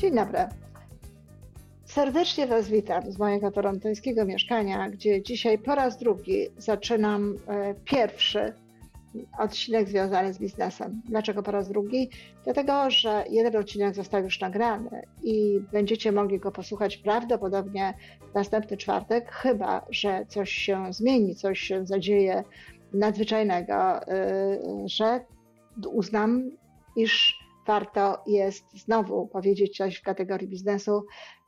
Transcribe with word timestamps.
Dzień 0.00 0.14
dobry. 0.14 0.38
Serdecznie 1.84 2.46
Was 2.46 2.68
witam 2.68 3.12
z 3.12 3.18
mojego 3.18 3.50
torontońskiego 3.50 4.24
mieszkania, 4.24 4.90
gdzie 4.90 5.22
dzisiaj 5.22 5.58
po 5.58 5.74
raz 5.74 5.98
drugi 5.98 6.46
zaczynam 6.58 7.36
e, 7.48 7.74
pierwszy 7.84 8.54
odcinek 9.38 9.88
związany 9.88 10.34
z 10.34 10.38
biznesem. 10.38 11.02
Dlaczego 11.04 11.42
po 11.42 11.50
raz 11.50 11.68
drugi? 11.68 12.10
Dlatego, 12.44 12.90
że 12.90 13.24
jeden 13.30 13.56
odcinek 13.56 13.94
został 13.94 14.22
już 14.22 14.40
nagrany 14.40 15.02
i 15.22 15.60
będziecie 15.72 16.12
mogli 16.12 16.38
go 16.38 16.52
posłuchać 16.52 16.96
prawdopodobnie 16.96 17.94
następny 18.34 18.76
czwartek, 18.76 19.32
chyba 19.32 19.86
że 19.90 20.26
coś 20.28 20.50
się 20.50 20.92
zmieni, 20.92 21.34
coś 21.34 21.60
się 21.60 21.86
zadzieje 21.86 22.44
nadzwyczajnego, 22.92 24.02
y, 24.02 24.08
że 24.86 25.24
uznam, 25.92 26.50
iż 26.96 27.40
warto 27.70 28.22
jest 28.26 28.64
znowu 28.84 29.28
powiedzieć 29.28 29.76
coś 29.76 29.96
w 29.96 30.02
kategorii 30.02 30.48
biznesu 30.48 31.04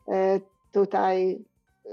y, 0.09 0.41
tutaj 0.73 1.45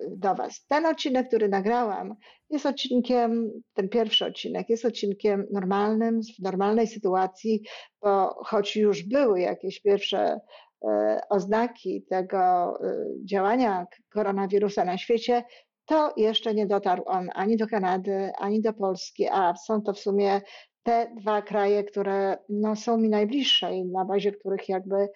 do 0.10 0.36
Was. 0.36 0.66
Ten 0.68 0.86
odcinek, 0.86 1.28
który 1.28 1.50
nagrałam, 1.50 2.16
jest 2.50 2.66
odcinkiem, 2.66 3.52
ten 3.74 3.90
pierwszy 3.90 4.26
odcinek 4.26 4.70
jest 4.70 4.86
odcinkiem 4.86 5.48
normalnym, 5.52 6.22
w 6.40 6.44
normalnej 6.44 6.88
sytuacji, 6.88 7.62
bo 8.02 8.44
choć 8.46 8.76
już 8.76 9.04
były 9.04 9.40
jakieś 9.40 9.82
pierwsze 9.82 10.40
e, 10.84 11.22
oznaki 11.30 12.06
tego 12.10 12.40
e, 12.40 13.06
działania 13.26 13.86
koronawirusa 14.14 14.86
na 14.86 14.98
świecie, 14.98 15.44
to 15.86 16.14
jeszcze 16.18 16.54
nie 16.54 16.68
dotarł 16.68 17.04
on 17.06 17.30
ani 17.34 17.58
do 17.58 17.68
Kanady, 17.68 18.32
ani 18.38 18.62
do 18.62 18.74
Polski, 18.74 19.28
a 19.28 19.56
są 19.56 19.82
to 19.82 19.94
w 19.94 20.00
sumie 20.00 20.42
te 20.84 21.12
dwa 21.18 21.42
kraje, 21.42 21.84
które 21.84 22.38
no, 22.50 22.76
są 22.76 22.98
mi 22.98 23.10
najbliższe 23.10 23.76
i 23.76 23.86
na 23.86 24.06
bazie 24.06 24.32
których 24.32 24.70
jakby 24.70 25.08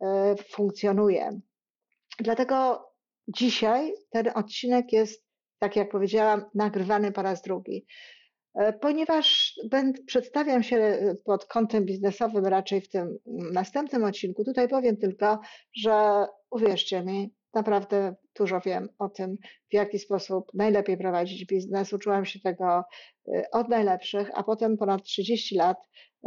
e, 0.00 0.36
funkcjonuję. 0.36 1.40
Dlatego 2.20 2.92
Dzisiaj 3.28 3.92
ten 4.10 4.30
odcinek 4.34 4.92
jest, 4.92 5.26
tak 5.58 5.76
jak 5.76 5.90
powiedziałam, 5.90 6.44
nagrywany 6.54 7.12
po 7.12 7.22
raz 7.22 7.42
drugi. 7.42 7.86
E, 8.54 8.72
ponieważ 8.72 9.54
będę, 9.70 10.02
przedstawiam 10.02 10.62
się 10.62 10.98
pod 11.24 11.44
kątem 11.44 11.84
biznesowym 11.84 12.46
raczej 12.46 12.80
w 12.80 12.88
tym 12.88 13.18
następnym 13.52 14.04
odcinku, 14.04 14.44
tutaj 14.44 14.68
powiem 14.68 14.96
tylko, 14.96 15.40
że 15.76 16.26
uwierzcie 16.50 17.02
mi, 17.02 17.34
naprawdę 17.54 18.14
dużo 18.38 18.60
wiem 18.60 18.88
o 18.98 19.08
tym, 19.08 19.36
w 19.70 19.74
jaki 19.74 19.98
sposób 19.98 20.50
najlepiej 20.54 20.98
prowadzić 20.98 21.46
biznes. 21.46 21.92
Uczyłam 21.92 22.24
się 22.24 22.40
tego 22.40 22.84
y, 23.28 23.42
od 23.52 23.68
najlepszych, 23.68 24.30
a 24.34 24.42
potem 24.42 24.76
ponad 24.76 25.02
30 25.02 25.56
lat 25.56 25.78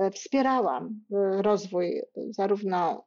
y, 0.03 0.11
wspierałam 0.11 0.85
y, 0.85 1.41
rozwój 1.41 2.01
zarówno 2.29 3.05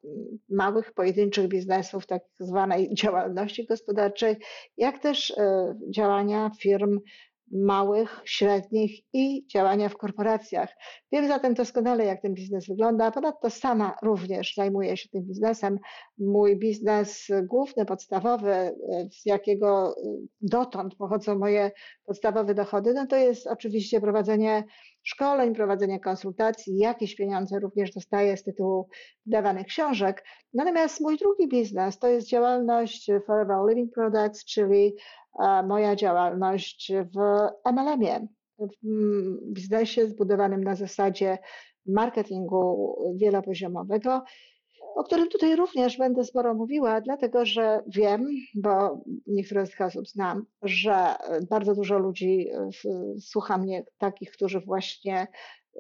małych, 0.48 0.92
pojedynczych 0.92 1.48
biznesów, 1.48 2.06
tak 2.06 2.22
zwanej 2.40 2.94
działalności 3.02 3.66
gospodarczej, 3.66 4.36
jak 4.76 4.98
też 4.98 5.34
działania 5.90 6.50
firm 6.60 7.00
małych, 7.52 8.20
średnich 8.24 9.00
i 9.12 9.46
działania 9.46 9.88
w 9.88 9.96
korporacjach. 9.96 10.68
Wiem 11.12 11.28
zatem 11.28 11.54
doskonale, 11.54 12.04
jak 12.04 12.22
ten 12.22 12.34
biznes 12.34 12.68
wygląda. 12.68 13.10
Ponadto 13.10 13.50
sama 13.50 13.96
również 14.02 14.54
zajmuję 14.56 14.96
się 14.96 15.08
tym 15.08 15.22
biznesem. 15.22 15.78
Mój 16.18 16.58
biznes 16.58 17.26
główny, 17.44 17.86
podstawowy, 17.86 18.76
z 19.12 19.26
jakiego 19.26 19.94
dotąd 20.40 20.94
pochodzą 20.94 21.38
moje 21.38 21.70
podstawowe 22.06 22.54
dochody, 22.54 22.94
no 22.94 23.06
to 23.06 23.16
jest 23.16 23.46
oczywiście 23.46 24.00
prowadzenie 24.00 24.64
szkoleń, 25.02 25.54
prowadzenie 25.54 26.00
konsultacji, 26.00 26.78
jakieś 26.78 27.16
pieniądze 27.16 27.58
również 27.58 27.90
dostaję 27.90 28.36
z 28.36 28.44
tytułu 28.44 28.88
wydawanych 29.26 29.66
książek. 29.66 30.24
Natomiast 30.54 31.00
mój 31.00 31.16
drugi 31.16 31.48
biznes 31.48 31.98
to 31.98 32.08
jest 32.08 32.28
działalność 32.28 33.10
Forever 33.26 33.56
Living 33.68 33.94
Products, 33.94 34.44
czyli 34.44 34.94
moja 35.66 35.96
działalność 35.96 36.92
w 36.92 37.18
MLM-ie, 37.72 38.28
w 38.58 39.52
biznesie 39.52 40.06
zbudowanym 40.06 40.64
na 40.64 40.74
zasadzie 40.74 41.38
marketingu 41.86 42.94
wielopoziomowego, 43.16 44.22
o 44.96 45.04
którym 45.04 45.28
tutaj 45.28 45.56
również 45.56 45.98
będę 45.98 46.24
sporo 46.24 46.54
mówiła, 46.54 47.00
dlatego 47.00 47.44
że 47.44 47.82
wiem, 47.86 48.26
bo 48.54 49.04
niektóre 49.26 49.66
z 49.66 49.70
tych 49.70 49.80
osób 49.80 50.08
znam, 50.08 50.44
że 50.62 51.14
bardzo 51.50 51.74
dużo 51.74 51.98
ludzi 51.98 52.50
słucha 53.20 53.58
mnie, 53.58 53.84
takich, 53.98 54.30
którzy 54.30 54.60
właśnie 54.60 55.26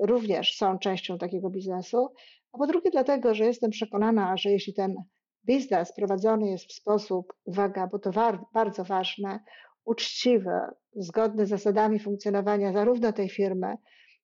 również 0.00 0.56
są 0.56 0.78
częścią 0.78 1.18
takiego 1.18 1.50
biznesu. 1.50 2.08
A 2.52 2.58
po 2.58 2.66
drugie, 2.66 2.90
dlatego, 2.90 3.34
że 3.34 3.44
jestem 3.44 3.70
przekonana, 3.70 4.36
że 4.36 4.50
jeśli 4.50 4.74
ten 4.74 4.94
biznes 5.48 5.92
prowadzony 5.92 6.50
jest 6.50 6.64
w 6.64 6.72
sposób, 6.72 7.32
uwaga, 7.44 7.86
bo 7.86 7.98
to 7.98 8.12
wa 8.12 8.44
bardzo 8.54 8.84
ważne, 8.84 9.40
uczciwy, 9.84 10.60
zgodny 10.96 11.46
z 11.46 11.48
zasadami 11.48 11.98
funkcjonowania 11.98 12.72
zarówno 12.72 13.12
tej 13.12 13.28
firmy, 13.28 13.74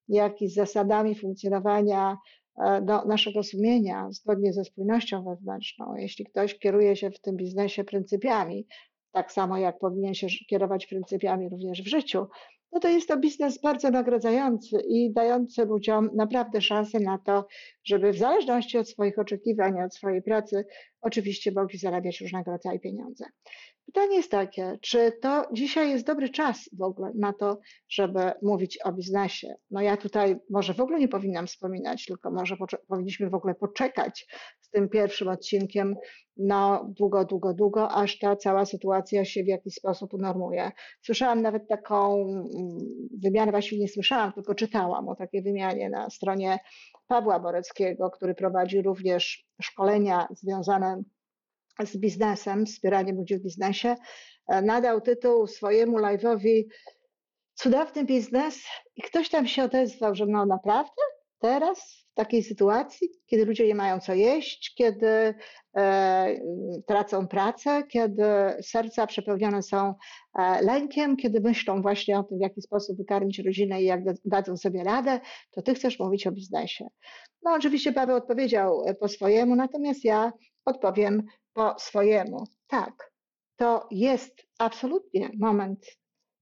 jak 0.08 0.42
i 0.42 0.48
z 0.48 0.54
zasadami 0.54 1.14
funkcjonowania 1.14 2.16
e, 2.64 2.82
do 2.82 3.04
naszego 3.04 3.42
sumienia, 3.42 4.08
zgodnie 4.10 4.52
ze 4.52 4.64
spójnością 4.64 5.24
wewnętrzną. 5.24 5.94
Jeśli 5.96 6.24
ktoś 6.24 6.58
kieruje 6.58 6.96
się 6.96 7.10
w 7.10 7.20
tym 7.20 7.36
biznesie 7.36 7.84
pryncypiami, 7.84 8.66
tak 9.12 9.32
samo 9.32 9.58
jak 9.58 9.78
powinien 9.78 10.14
się 10.14 10.26
kierować 10.50 10.86
pryncypiami 10.86 11.48
również 11.48 11.82
w 11.82 11.88
życiu, 11.88 12.26
no 12.74 12.80
to 12.80 12.88
jest 12.88 13.08
to 13.08 13.16
biznes 13.16 13.60
bardzo 13.60 13.90
nagradzający 13.90 14.76
i 14.88 15.12
dający 15.12 15.64
ludziom 15.64 16.10
naprawdę 16.14 16.60
szansę 16.60 17.00
na 17.00 17.18
to, 17.18 17.46
żeby 17.84 18.12
w 18.12 18.18
zależności 18.18 18.78
od 18.78 18.88
swoich 18.88 19.18
oczekiwań, 19.18 19.82
od 19.82 19.94
swojej 19.94 20.22
pracy, 20.22 20.64
oczywiście 21.00 21.52
mogli 21.52 21.78
zarabiać 21.78 22.20
różnego 22.20 22.50
rodzaju 22.50 22.80
pieniądze. 22.80 23.24
Pytanie 23.86 24.16
jest 24.16 24.30
takie, 24.30 24.78
czy 24.82 25.12
to 25.22 25.44
dzisiaj 25.52 25.90
jest 25.90 26.06
dobry 26.06 26.28
czas 26.28 26.70
w 26.72 26.82
ogóle 26.82 27.12
na 27.14 27.32
to, 27.32 27.58
żeby 27.88 28.32
mówić 28.42 28.78
o 28.84 28.92
biznesie? 28.92 29.54
No 29.70 29.80
ja 29.80 29.96
tutaj 29.96 30.36
może 30.50 30.74
w 30.74 30.80
ogóle 30.80 30.98
nie 30.98 31.08
powinnam 31.08 31.46
wspominać, 31.46 32.04
tylko 32.04 32.30
może 32.30 32.56
powinniśmy 32.88 33.30
w 33.30 33.34
ogóle 33.34 33.54
poczekać 33.54 34.26
z 34.60 34.70
tym 34.70 34.88
pierwszym 34.88 35.28
odcinkiem 35.28 35.96
no 36.36 36.92
długo, 36.98 37.24
długo, 37.24 37.54
długo, 37.54 37.90
aż 37.90 38.18
ta 38.18 38.36
cała 38.36 38.64
sytuacja 38.64 39.24
się 39.24 39.44
w 39.44 39.46
jakiś 39.46 39.74
sposób 39.74 40.14
unormuje. 40.14 40.70
Słyszałam 41.02 41.42
nawet 41.42 41.68
taką 41.68 42.14
mm, 42.14 42.48
wymianę, 43.22 43.50
właściwie 43.50 43.80
nie 43.80 43.88
słyszałam, 43.88 44.32
tylko 44.32 44.54
czytałam 44.54 45.08
o 45.08 45.16
takiej 45.16 45.42
wymianie 45.42 45.90
na 45.90 46.10
stronie 46.10 46.58
Pawła 47.06 47.40
Boreckiego, 47.40 48.10
który 48.10 48.34
prowadzi 48.34 48.82
również 48.82 49.46
szkolenia 49.62 50.28
związane 50.30 51.02
z 51.84 51.96
biznesem, 51.96 52.66
wspieraniem 52.66 53.16
ludzi 53.16 53.36
w 53.36 53.42
biznesie, 53.42 53.96
e, 54.48 54.62
nadał 54.62 55.00
tytuł 55.00 55.46
swojemu 55.46 55.98
live'owi 55.98 56.64
Cudowny 57.54 58.04
biznes 58.04 58.64
i 58.96 59.02
ktoś 59.02 59.28
tam 59.28 59.46
się 59.46 59.64
odezwał, 59.64 60.14
że 60.14 60.26
no 60.26 60.46
naprawdę? 60.46 61.02
Teraz? 61.38 62.04
W 62.12 62.14
takiej 62.14 62.42
sytuacji, 62.42 63.08
kiedy 63.26 63.44
ludzie 63.44 63.66
nie 63.66 63.74
mają 63.74 64.00
co 64.00 64.14
jeść, 64.14 64.74
kiedy 64.74 65.34
e, 65.76 66.36
tracą 66.86 67.28
pracę, 67.28 67.82
kiedy 67.88 68.24
serca 68.62 69.06
przepełnione 69.06 69.62
są 69.62 69.94
e, 70.38 70.62
lękiem, 70.62 71.16
kiedy 71.16 71.40
myślą 71.40 71.82
właśnie 71.82 72.18
o 72.18 72.22
tym, 72.22 72.38
w 72.38 72.40
jaki 72.40 72.62
sposób 72.62 72.96
wykarmić 72.96 73.38
rodzinę 73.38 73.82
i 73.82 73.84
jak 73.84 74.00
dadzą 74.24 74.56
sobie 74.56 74.84
radę, 74.84 75.20
to 75.50 75.62
ty 75.62 75.74
chcesz 75.74 75.98
mówić 75.98 76.26
o 76.26 76.32
biznesie. 76.32 76.88
No 77.42 77.52
oczywiście 77.52 77.92
Paweł 77.92 78.16
odpowiedział 78.16 78.82
po 79.00 79.08
swojemu, 79.08 79.56
natomiast 79.56 80.04
ja 80.04 80.32
odpowiem 80.64 81.22
po 81.54 81.74
swojemu. 81.78 82.44
Tak, 82.66 83.12
to 83.56 83.88
jest 83.90 84.46
absolutnie 84.58 85.30
moment 85.38 85.86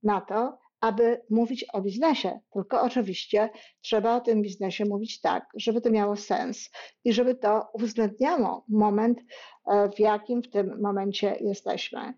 na 0.03 0.21
to, 0.21 0.59
aby 0.81 1.21
mówić 1.31 1.65
o 1.73 1.83
biznesie. 1.83 2.41
Tylko 2.53 2.83
oczywiście 2.83 3.51
trzeba 3.81 4.17
o 4.17 4.21
tym 4.21 4.43
biznesie 4.43 4.85
mówić 4.85 5.21
tak, 5.21 5.47
żeby 5.57 5.81
to 5.81 5.91
miało 5.91 6.17
sens 6.17 6.71
i 7.05 7.13
żeby 7.13 7.35
to 7.35 7.69
uwzględniało 7.73 8.65
moment, 8.69 9.19
e, 9.67 9.89
w 9.97 9.99
jakim 9.99 10.43
w 10.43 10.51
tym 10.51 10.81
momencie 10.81 11.37
jesteśmy. 11.41 12.15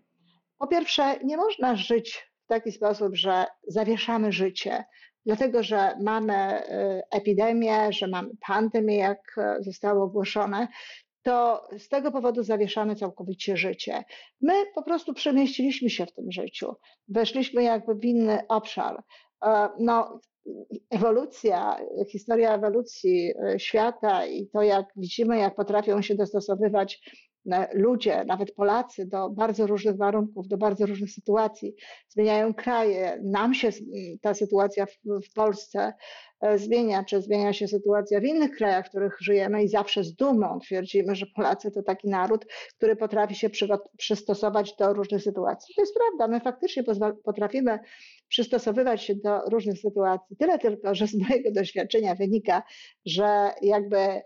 Po 0.57 0.67
pierwsze, 0.67 1.19
nie 1.23 1.37
można 1.37 1.75
żyć 1.75 2.31
w 2.45 2.47
taki 2.47 2.71
sposób, 2.71 3.15
że 3.15 3.45
zawieszamy 3.67 4.31
życie, 4.31 4.85
dlatego 5.25 5.63
że 5.63 5.97
mamy 6.03 6.33
e, 6.33 7.03
epidemię, 7.11 7.93
że 7.93 8.07
mamy 8.07 8.29
pandemię, 8.47 8.97
jak 8.97 9.37
e, 9.37 9.57
zostało 9.63 10.03
ogłoszone, 10.03 10.67
to 11.25 11.67
z 11.77 11.89
tego 11.89 12.11
powodu 12.11 12.43
zawieszamy 12.43 12.95
całkowicie 12.95 13.57
życie. 13.57 14.03
My 14.41 14.53
po 14.75 14.83
prostu 14.83 15.13
przemieściliśmy 15.13 15.89
się 15.89 16.05
w 16.05 16.13
tym 16.13 16.31
życiu, 16.31 16.75
weszliśmy 17.07 17.63
jakby 17.63 17.95
w 17.95 18.05
inny 18.05 18.47
obszar. 18.47 19.03
E, 19.45 19.69
no, 19.79 20.19
ewolucja, 20.89 21.77
historia 22.09 22.55
ewolucji 22.55 23.33
e, 23.43 23.59
świata 23.59 24.25
i 24.25 24.47
to, 24.47 24.61
jak 24.61 24.85
widzimy, 24.95 25.37
jak 25.37 25.55
potrafią 25.55 26.01
się 26.01 26.15
dostosowywać 26.15 27.01
ludzie, 27.73 28.25
nawet 28.25 28.51
Polacy, 28.51 29.05
do 29.05 29.29
bardzo 29.29 29.67
różnych 29.67 29.97
warunków, 29.97 30.47
do 30.47 30.57
bardzo 30.57 30.85
różnych 30.85 31.11
sytuacji, 31.11 31.75
zmieniają 32.09 32.53
kraje. 32.53 33.19
Nam 33.23 33.53
się 33.53 33.69
ta 34.21 34.33
sytuacja 34.33 34.85
w, 34.85 34.97
w 35.29 35.33
Polsce 35.33 35.93
e, 36.41 36.57
zmienia, 36.57 37.03
czy 37.03 37.21
zmienia 37.21 37.53
się 37.53 37.67
sytuacja 37.67 38.19
w 38.19 38.23
innych 38.23 38.51
krajach, 38.51 38.85
w 38.85 38.89
których 38.89 39.17
żyjemy 39.21 39.63
i 39.63 39.67
zawsze 39.67 40.03
z 40.03 40.15
dumą 40.15 40.59
twierdzimy, 40.59 41.15
że 41.15 41.25
Polacy 41.35 41.71
to 41.71 41.83
taki 41.83 42.09
naród, 42.09 42.45
który 42.77 42.95
potrafi 42.95 43.35
się 43.35 43.49
przystosować 43.97 44.75
do 44.75 44.93
różnych 44.93 45.21
sytuacji. 45.21 45.75
To 45.75 45.81
jest 45.81 45.93
prawda, 45.95 46.27
my 46.27 46.39
faktycznie 46.39 46.83
potrafimy 47.23 47.79
przystosowywać 48.27 49.03
się 49.03 49.15
do 49.15 49.41
różnych 49.51 49.79
sytuacji. 49.79 50.37
Tyle 50.37 50.59
tylko, 50.59 50.95
że 50.95 51.07
z 51.07 51.15
mojego 51.15 51.51
doświadczenia 51.51 52.15
wynika, 52.15 52.63
że 53.05 53.51
jakby 53.61 54.21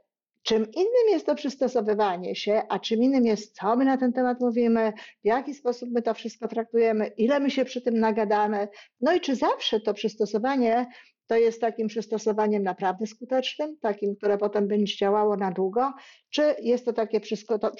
Czym 0.50 0.72
innym 0.72 1.10
jest 1.10 1.25
to 1.25 1.36
przystosowywanie 1.36 2.36
się, 2.36 2.62
a 2.69 2.80
czym 2.80 3.04
innym 3.04 3.25
jest, 3.25 3.56
co 3.56 3.75
my 3.75 3.86
na 3.86 3.98
ten 3.98 4.13
temat 4.13 4.42
mówimy, 4.42 4.94
w 5.24 5.25
jaki 5.25 5.54
sposób 5.54 5.90
my 5.92 6.01
to 6.01 6.13
wszystko 6.13 6.48
traktujemy, 6.48 7.07
ile 7.18 7.40
my 7.40 7.51
się 7.51 7.66
przy 7.66 7.81
tym 7.81 8.00
nagadamy, 8.00 8.68
no 9.01 9.13
i 9.13 9.22
czy 9.22 9.36
zawsze 9.36 9.80
to 9.80 9.94
przystosowanie 9.94 10.88
to 11.28 11.36
jest 11.36 11.62
takim 11.62 11.88
przystosowaniem 11.88 12.63
naprawdę 12.63 13.07
skutecznym, 13.07 13.78
takim, 13.81 14.16
które 14.16 14.38
potem 14.38 14.68
będzie 14.68 14.98
działało 14.98 15.38
na 15.38 15.51
długo, 15.51 15.94
czy 16.30 16.56
jest 16.62 16.86
to 16.86 16.94
takie 16.94 17.19
przy, 17.19 17.36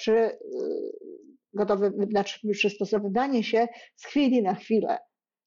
y, 0.08 0.38
gotowe, 1.54 1.90
znaczy 2.10 2.48
przystosowywanie 2.52 3.44
się 3.44 3.66
z 3.96 4.06
chwili 4.06 4.42
na 4.42 4.54
chwilę. 4.54 4.98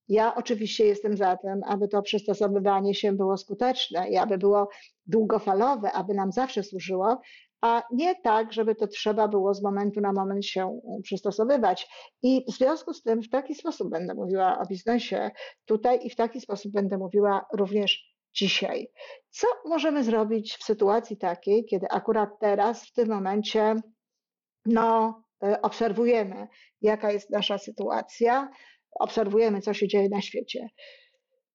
Ja 0.08 0.36
oczywiście 0.36 0.86
jestem 0.86 1.18
za 1.18 1.38
tym, 1.38 1.62
aby 1.68 1.88
to 1.88 2.02
przystosowywanie 2.02 2.96
się 2.96 3.14
było 3.14 3.38
skuteczne 3.38 4.10
i 4.10 4.18
aby 4.18 4.38
było 4.38 4.70
długofalowe, 5.06 5.92
aby 5.92 6.14
nam 6.14 6.32
zawsze 6.32 6.64
służyło, 6.64 7.22
a 7.62 7.84
nie 7.92 8.16
tak, 8.16 8.54
żeby 8.54 8.76
to 8.76 8.88
trzeba 8.88 9.28
było 9.28 9.54
z 9.54 9.64
momentu 9.64 10.02
na 10.02 10.14
moment 10.14 10.46
się 10.46 10.80
przystosowywać. 11.04 11.88
I 12.22 12.46
w 12.52 12.54
związku 12.54 12.94
z 12.94 13.04
tym 13.04 13.22
w 13.22 13.30
taki 13.30 13.56
sposób 13.56 13.90
będę 13.90 14.14
mówiła 14.14 14.60
o 14.60 14.66
biznesie 14.66 15.32
tutaj 15.66 16.00
i 16.04 16.10
w 16.10 16.16
taki 16.16 16.42
sposób 16.42 16.72
będę 16.72 16.98
mówiła 16.98 17.46
również 17.54 18.14
dzisiaj. 18.34 18.92
Co 19.30 19.48
możemy 19.66 20.04
zrobić 20.04 20.58
w 20.58 20.64
sytuacji 20.64 21.18
takiej, 21.18 21.66
kiedy 21.66 21.88
akurat 21.90 22.30
teraz, 22.40 22.86
w 22.86 22.94
tym 22.94 23.10
momencie, 23.10 23.76
no, 24.66 25.22
e, 25.44 25.62
obserwujemy, 25.62 26.48
jaka 26.82 27.12
jest 27.12 27.30
nasza 27.30 27.58
sytuacja, 27.58 28.50
obserwujemy, 29.00 29.62
co 29.62 29.74
się 29.74 29.88
dzieje 29.88 30.10
na 30.10 30.22
świecie. 30.22 30.70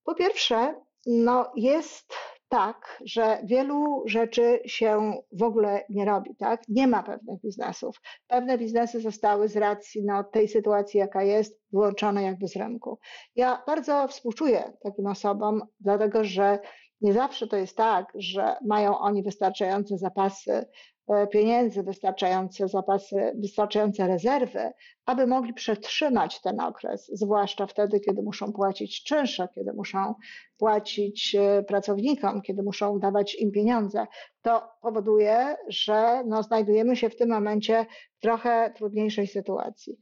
Po 0.05 0.15
pierwsze, 0.15 0.75
no 1.07 1.53
jest 1.57 2.15
tak, 2.49 3.03
że 3.05 3.39
wielu 3.45 4.03
rzeczy 4.07 4.61
się 4.67 5.13
w 5.33 5.43
ogóle 5.43 5.85
nie 5.89 6.05
robi, 6.05 6.37
tak? 6.37 6.63
Nie 6.69 6.87
ma 6.87 7.03
pewnych 7.03 7.41
biznesów. 7.41 8.01
Pewne 8.27 8.59
biznesy 8.59 9.01
zostały 9.01 9.49
z 9.49 9.57
racji 9.57 10.05
no, 10.05 10.25
tej 10.25 10.49
sytuacji, 10.49 11.01
jaka 11.01 11.23
jest, 11.23 11.61
wyłączone 11.73 12.23
jakby 12.23 12.49
z 12.49 12.57
rynku. 12.57 12.99
Ja 13.37 13.63
bardzo 13.67 14.09
współczuję 14.09 14.73
takim 14.83 15.07
osobom, 15.07 15.63
dlatego 15.81 16.25
że 16.25 16.59
nie 17.01 17.13
zawsze 17.13 17.47
to 17.47 17.57
jest 17.57 17.77
tak, 17.77 18.13
że 18.15 18.57
mają 18.65 18.99
oni 18.99 19.23
wystarczające 19.23 19.99
zapasy 19.99 20.67
E, 21.09 21.27
pieniędzy, 21.27 21.83
wystarczające 21.83 22.69
zapasy, 22.69 23.33
wystarczające 23.35 24.07
rezerwy, 24.07 24.73
aby 25.07 25.27
mogli 25.27 25.55
przetrzymać 25.55 26.41
ten 26.41 26.61
okres, 26.61 27.11
zwłaszcza 27.13 27.67
wtedy, 27.67 28.01
kiedy 28.01 28.23
muszą 28.23 28.53
płacić 28.53 29.03
czynsze, 29.03 29.49
kiedy 29.55 29.73
muszą 29.73 30.15
płacić 30.59 31.35
e, 31.35 31.63
pracownikom, 31.63 32.43
kiedy 32.43 32.63
muszą 32.63 32.99
dawać 32.99 33.35
im 33.35 33.53
pieniądze. 33.53 34.07
To 34.43 34.63
powoduje, 34.83 35.57
że 35.69 36.25
no, 36.27 36.43
znajdujemy 36.43 36.97
się 36.97 37.11
w 37.11 37.17
tym 37.17 37.29
momencie 37.29 37.87
w 38.19 38.21
trochę 38.21 38.73
trudniejszej 38.77 39.27
sytuacji. 39.27 39.99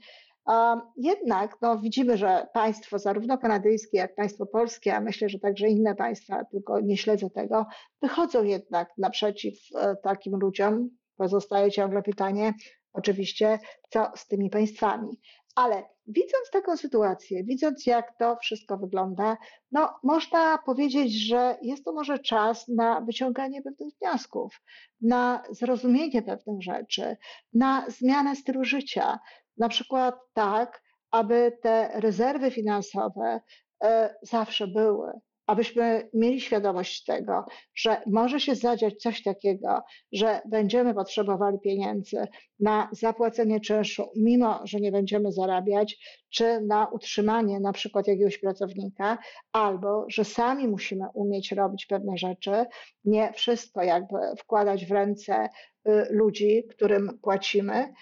Jednak 0.96 1.56
no, 1.62 1.78
widzimy, 1.78 2.16
że 2.16 2.46
państwo, 2.54 2.98
zarówno 2.98 3.38
kanadyjskie, 3.38 3.98
jak 3.98 4.14
państwo 4.14 4.46
polskie, 4.46 4.96
a 4.96 5.00
myślę, 5.00 5.28
że 5.28 5.38
także 5.38 5.68
inne 5.68 5.94
państwa, 5.94 6.44
tylko 6.44 6.80
nie 6.80 6.96
śledzę 6.96 7.30
tego, 7.30 7.66
wychodzą 8.02 8.44
jednak 8.44 8.88
naprzeciw 8.98 9.54
e, 9.74 9.96
takim 10.02 10.36
ludziom. 10.36 10.90
Pozostaje 11.16 11.70
ciągle 11.70 12.02
pytanie, 12.02 12.54
oczywiście, 12.92 13.58
co 13.90 14.10
z 14.16 14.26
tymi 14.26 14.50
państwami. 14.50 15.20
Ale 15.54 15.82
widząc 16.06 16.50
taką 16.52 16.76
sytuację, 16.76 17.44
widząc 17.44 17.86
jak 17.86 18.18
to 18.18 18.36
wszystko 18.36 18.78
wygląda, 18.78 19.36
no 19.72 19.94
można 20.02 20.58
powiedzieć, 20.58 21.26
że 21.26 21.58
jest 21.62 21.84
to 21.84 21.92
może 21.92 22.18
czas 22.18 22.68
na 22.68 23.00
wyciąganie 23.00 23.62
pewnych 23.62 23.94
wniosków, 24.00 24.62
na 25.00 25.42
zrozumienie 25.50 26.22
pewnych 26.22 26.62
rzeczy, 26.62 27.16
na 27.52 27.90
zmianę 27.90 28.36
stylu 28.36 28.64
życia, 28.64 29.18
na 29.58 29.68
przykład 29.68 30.14
tak, 30.32 30.82
aby 31.10 31.58
te 31.62 31.90
rezerwy 31.94 32.50
finansowe 32.50 33.40
e, 33.84 34.14
zawsze 34.22 34.66
były, 34.66 35.12
abyśmy 35.46 36.08
mieli 36.14 36.40
świadomość 36.40 37.04
tego, 37.04 37.44
że 37.74 38.02
może 38.06 38.40
się 38.40 38.54
zadziać 38.54 38.94
coś 38.96 39.22
takiego, 39.22 39.82
że 40.12 40.40
będziemy 40.46 40.94
potrzebowali 40.94 41.58
pieniędzy 41.60 42.26
na 42.60 42.88
zapłacenie 42.92 43.60
czynszu, 43.60 44.10
mimo 44.16 44.60
że 44.64 44.80
nie 44.80 44.92
będziemy 44.92 45.32
zarabiać, 45.32 45.98
czy 46.30 46.60
na 46.60 46.86
utrzymanie 46.86 47.60
na 47.60 47.72
przykład 47.72 48.06
jakiegoś 48.06 48.38
pracownika, 48.38 49.18
albo 49.52 50.04
że 50.08 50.24
sami 50.24 50.68
musimy 50.68 51.04
umieć 51.14 51.52
robić 51.52 51.86
pewne 51.86 52.18
rzeczy, 52.18 52.64
nie 53.04 53.32
wszystko 53.32 53.82
jakby 53.82 54.16
wkładać 54.38 54.86
w 54.86 54.92
ręce 54.92 55.48
y, 55.88 56.06
ludzi, 56.10 56.64
którym 56.70 57.18
płacimy, 57.22 57.92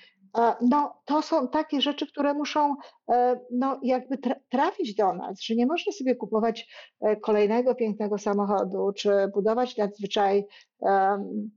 no, 0.60 1.02
to 1.04 1.22
są 1.22 1.48
takie 1.48 1.80
rzeczy, 1.80 2.06
które 2.06 2.34
muszą 2.34 2.74
e, 3.12 3.40
no, 3.50 3.80
jakby 3.82 4.18
trafić 4.50 4.94
do 4.94 5.14
nas, 5.14 5.40
że 5.40 5.54
nie 5.54 5.66
można 5.66 5.92
sobie 5.92 6.16
kupować 6.16 6.68
e, 7.00 7.16
kolejnego 7.16 7.74
pięknego 7.74 8.18
samochodu, 8.18 8.92
czy 8.96 9.10
budować 9.34 9.76
nadzwyczaj 9.76 10.46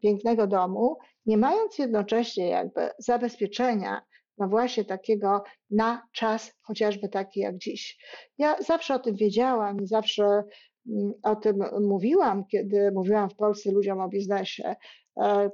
pięknego 0.02 0.48
domu, 0.48 0.98
nie 1.26 1.38
mając 1.38 1.78
jednocześnie 1.78 2.50
jakby 2.50 2.90
zabezpieczenia, 3.00 4.02
no 4.38 4.48
właśnie 4.48 4.86
takiego 4.86 5.44
na 5.72 6.08
czas, 6.14 6.54
chociażby 6.62 7.10
taki 7.10 7.40
jak 7.40 7.58
dziś. 7.58 7.98
Ja 8.38 8.56
zawsze 8.62 8.96
o 8.96 9.00
tym 9.00 9.16
wiedziałam 9.16 9.82
i 9.82 9.88
zawsze 9.88 10.24
mm, 10.24 11.14
o 11.24 11.36
tym 11.36 11.60
mówiłam, 11.82 12.46
kiedy 12.46 12.92
mówiłam 12.92 13.30
w 13.30 13.36
Polsce 13.36 13.72
ludziom 13.72 14.00
o 14.00 14.10
biznesie, 14.10 14.64
E, 14.64 14.76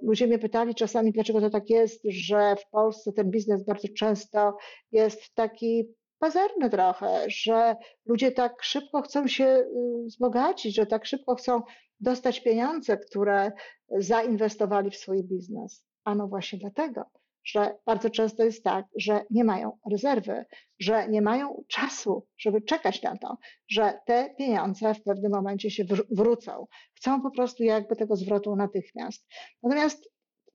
ludzie 0.01 0.27
mnie 0.27 0.39
pytali 0.39 0.75
czasami, 0.75 1.11
dlaczego 1.11 1.41
to 1.41 1.49
tak 1.49 1.69
jest, 1.69 2.01
że 2.09 2.55
w 2.55 2.69
Polsce 2.69 3.13
ten 3.13 3.31
biznes 3.31 3.65
bardzo 3.65 3.87
często 3.97 4.57
jest 4.91 5.35
taki 5.35 5.87
pazerny 6.19 6.69
trochę, 6.69 7.25
że 7.27 7.75
ludzie 8.05 8.31
tak 8.31 8.63
szybko 8.63 9.01
chcą 9.01 9.27
się 9.27 9.45
y, 9.45 9.65
wzbogacić, 10.05 10.75
że 10.75 10.85
tak 10.85 11.05
szybko 11.05 11.35
chcą 11.35 11.61
dostać 11.99 12.39
pieniądze, 12.39 12.97
które 12.97 13.51
zainwestowali 13.97 14.91
w 14.91 14.95
swój 14.95 15.23
biznes. 15.23 15.85
Ano 16.03 16.27
właśnie 16.27 16.59
dlatego, 16.59 17.03
że 17.45 17.75
bardzo 17.85 18.09
często 18.09 18.43
jest 18.43 18.63
tak, 18.63 18.85
że 18.97 19.25
nie 19.29 19.43
mają 19.43 19.77
rezerwy, 19.91 20.45
że 20.79 21.09
nie 21.09 21.21
mają 21.21 21.63
czasu, 21.67 22.27
żeby 22.37 22.61
czekać 22.61 23.01
na 23.01 23.17
to, 23.17 23.37
że 23.69 23.99
te 24.05 24.35
pieniądze 24.37 24.93
w 24.93 25.03
pewnym 25.03 25.31
momencie 25.31 25.71
się 25.71 25.83
wrócą. 26.11 26.65
Chcą 26.95 27.21
po 27.21 27.31
prostu 27.31 27.63
jakby 27.63 27.95
tego 27.95 28.15
zwrotu 28.15 28.55
natychmiast. 28.55 29.27
Natomiast 29.63 30.09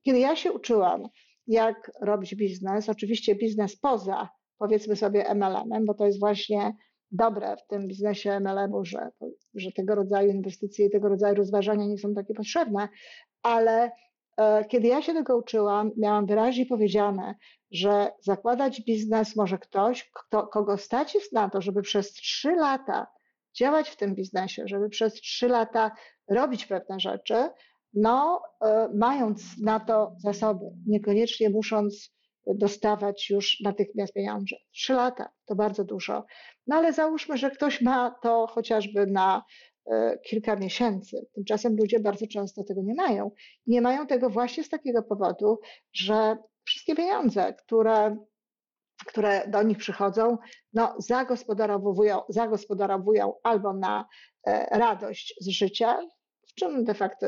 kiedy 0.05 0.19
ja 0.19 0.35
się 0.35 0.51
uczyłam, 0.51 1.07
jak 1.47 1.91
robić 2.01 2.35
biznes, 2.35 2.89
oczywiście 2.89 3.35
biznes 3.35 3.79
poza, 3.79 4.29
powiedzmy 4.57 4.95
sobie, 4.95 5.35
MLM-em, 5.35 5.85
bo 5.85 5.93
to 5.93 6.05
jest 6.05 6.19
właśnie 6.19 6.73
dobre 7.11 7.57
w 7.57 7.67
tym 7.67 7.87
biznesie 7.87 8.39
MLM-u, 8.39 8.85
że, 8.85 9.09
że 9.55 9.71
tego 9.71 9.95
rodzaju 9.95 10.31
inwestycje 10.31 10.85
i 10.85 10.89
tego 10.89 11.09
rodzaju 11.09 11.35
rozważania 11.35 11.85
nie 11.85 11.97
są 11.97 12.13
takie 12.13 12.33
potrzebne, 12.33 12.89
ale 13.43 13.91
kiedy 14.69 14.87
ja 14.87 15.01
się 15.01 15.13
tego 15.13 15.37
uczyłam, 15.37 15.91
miałam 15.97 16.25
wyraźnie 16.25 16.65
powiedziane, 16.65 17.35
że 17.71 18.11
zakładać 18.21 18.81
biznes 18.81 19.35
może 19.35 19.57
ktoś, 19.57 20.09
kto, 20.13 20.47
kogo 20.47 20.77
stać 20.77 21.15
jest 21.15 21.33
na 21.33 21.49
to, 21.49 21.61
żeby 21.61 21.81
przez 21.81 22.11
trzy 22.13 22.51
lata 22.51 23.07
działać 23.57 23.89
w 23.89 23.95
tym 23.95 24.15
biznesie, 24.15 24.63
żeby 24.65 24.89
przez 24.89 25.13
trzy 25.13 25.47
lata 25.47 25.91
robić 26.29 26.65
pewne 26.65 26.99
rzeczy, 26.99 27.49
no, 27.93 28.41
e, 28.65 28.89
mając 28.95 29.57
na 29.61 29.79
to 29.79 30.15
zasoby, 30.17 30.65
niekoniecznie 30.87 31.49
musząc 31.49 32.13
dostawać 32.47 33.29
już 33.29 33.59
natychmiast 33.63 34.13
pieniądze. 34.13 34.55
Trzy 34.71 34.93
lata 34.93 35.29
to 35.45 35.55
bardzo 35.55 35.83
dużo. 35.83 36.25
No 36.67 36.75
ale 36.75 36.93
załóżmy, 36.93 37.37
że 37.37 37.51
ktoś 37.51 37.81
ma 37.81 38.15
to 38.21 38.47
chociażby 38.47 39.07
na 39.07 39.43
E, 39.43 39.43
kilka 40.23 40.55
miesięcy. 40.55 41.27
Tymczasem 41.33 41.75
ludzie 41.77 41.99
bardzo 41.99 42.27
często 42.27 42.63
tego 42.63 42.81
nie 42.81 42.95
mają. 42.95 43.31
Nie 43.67 43.81
mają 43.81 44.07
tego 44.07 44.29
właśnie 44.29 44.63
z 44.63 44.69
takiego 44.69 45.03
powodu, 45.03 45.59
że 45.93 46.37
wszystkie 46.63 46.95
pieniądze, 46.95 47.53
które, 47.53 48.17
które 49.05 49.47
do 49.47 49.63
nich 49.63 49.77
przychodzą, 49.77 50.37
no, 50.73 50.95
zagospodarowują, 50.97 52.21
zagospodarowują 52.29 53.33
albo 53.43 53.73
na 53.73 54.05
e, 54.47 54.79
radość 54.79 55.35
z 55.41 55.47
życia, 55.47 55.99
w 56.47 56.53
czym 56.53 56.83
de 56.83 56.93
facto 56.93 57.27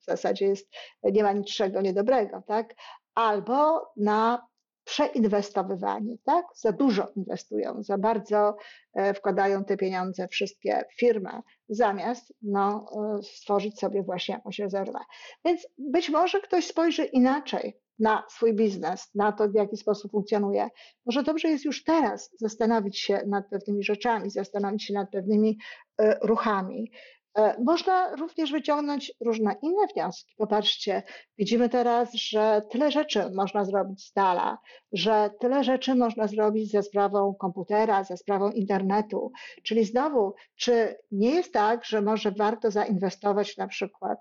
w 0.00 0.04
zasadzie 0.04 0.46
jest, 0.46 0.74
nie 1.02 1.22
ma 1.22 1.32
niczego 1.32 1.80
niedobrego, 1.80 2.42
tak? 2.46 2.74
albo 3.14 3.92
na 3.96 4.46
przeinwestowywanie, 4.84 6.16
tak? 6.24 6.46
Za 6.54 6.72
dużo 6.72 7.08
inwestują, 7.16 7.82
za 7.82 7.98
bardzo 7.98 8.56
e, 8.94 9.14
wkładają 9.14 9.64
te 9.64 9.76
pieniądze 9.76 10.28
wszystkie 10.28 10.84
w 10.92 10.98
firmę, 10.98 11.42
zamiast 11.68 12.34
no, 12.42 12.86
e, 13.18 13.22
stworzyć 13.22 13.78
sobie 13.78 14.02
właśnie 14.02 14.34
jakąś 14.34 14.58
rezerwę. 14.58 14.98
Więc 15.44 15.66
być 15.78 16.10
może 16.10 16.40
ktoś 16.40 16.66
spojrzy 16.66 17.04
inaczej 17.04 17.80
na 17.98 18.24
swój 18.28 18.54
biznes, 18.54 19.10
na 19.14 19.32
to, 19.32 19.48
w 19.48 19.54
jaki 19.54 19.76
sposób 19.76 20.10
funkcjonuje. 20.12 20.68
Może 21.06 21.22
dobrze 21.22 21.48
jest 21.48 21.64
już 21.64 21.84
teraz 21.84 22.30
zastanowić 22.40 22.98
się 22.98 23.20
nad 23.26 23.48
pewnymi 23.48 23.84
rzeczami, 23.84 24.30
zastanowić 24.30 24.84
się 24.84 24.94
nad 24.94 25.10
pewnymi 25.10 25.58
e, 25.98 26.18
ruchami. 26.22 26.90
E, 27.38 27.62
można 27.62 28.16
również 28.16 28.52
wyciągnąć 28.52 29.12
różne 29.20 29.56
inne 29.62 29.86
wnioski. 29.94 30.34
Popatrzcie, 30.38 31.02
widzimy 31.38 31.68
teraz, 31.68 32.14
że 32.14 32.62
tyle 32.70 32.90
rzeczy 32.90 33.30
można 33.34 33.64
zrobić 33.64 34.06
z 34.06 34.12
dala, 34.12 34.58
że 34.92 35.30
tyle 35.40 35.64
rzeczy 35.64 35.94
można 35.94 36.26
zrobić 36.26 36.70
ze 36.70 36.82
sprawą 36.82 37.34
komputera, 37.34 38.04
ze 38.04 38.16
sprawą 38.16 38.50
internetu. 38.50 39.32
Czyli 39.62 39.84
znowu, 39.84 40.34
czy 40.56 40.96
nie 41.10 41.30
jest 41.30 41.52
tak, 41.52 41.84
że 41.84 42.02
może 42.02 42.30
warto 42.30 42.70
zainwestować 42.70 43.56
na 43.56 43.68
przykład 43.68 44.18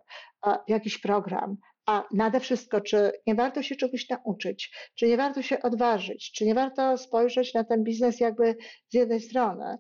e, 0.48 0.58
w 0.68 0.70
jakiś 0.70 0.98
program, 0.98 1.58
a 1.86 2.04
nade 2.12 2.40
wszystko, 2.40 2.82
czy 2.82 3.12
nie 3.28 3.36
warto 3.36 3.64
się 3.64 3.76
czegoś 3.76 4.10
nauczyć, 4.10 4.92
czy 4.96 5.08
nie 5.08 5.18
warto 5.18 5.42
się 5.42 5.62
odważyć, 5.62 6.32
czy 6.32 6.46
nie 6.46 6.56
warto 6.56 6.98
spojrzeć 6.98 7.54
na 7.54 7.64
ten 7.64 7.84
biznes 7.84 8.20
jakby 8.20 8.56
z 8.90 8.94
jednej 8.94 9.22
strony, 9.22 9.78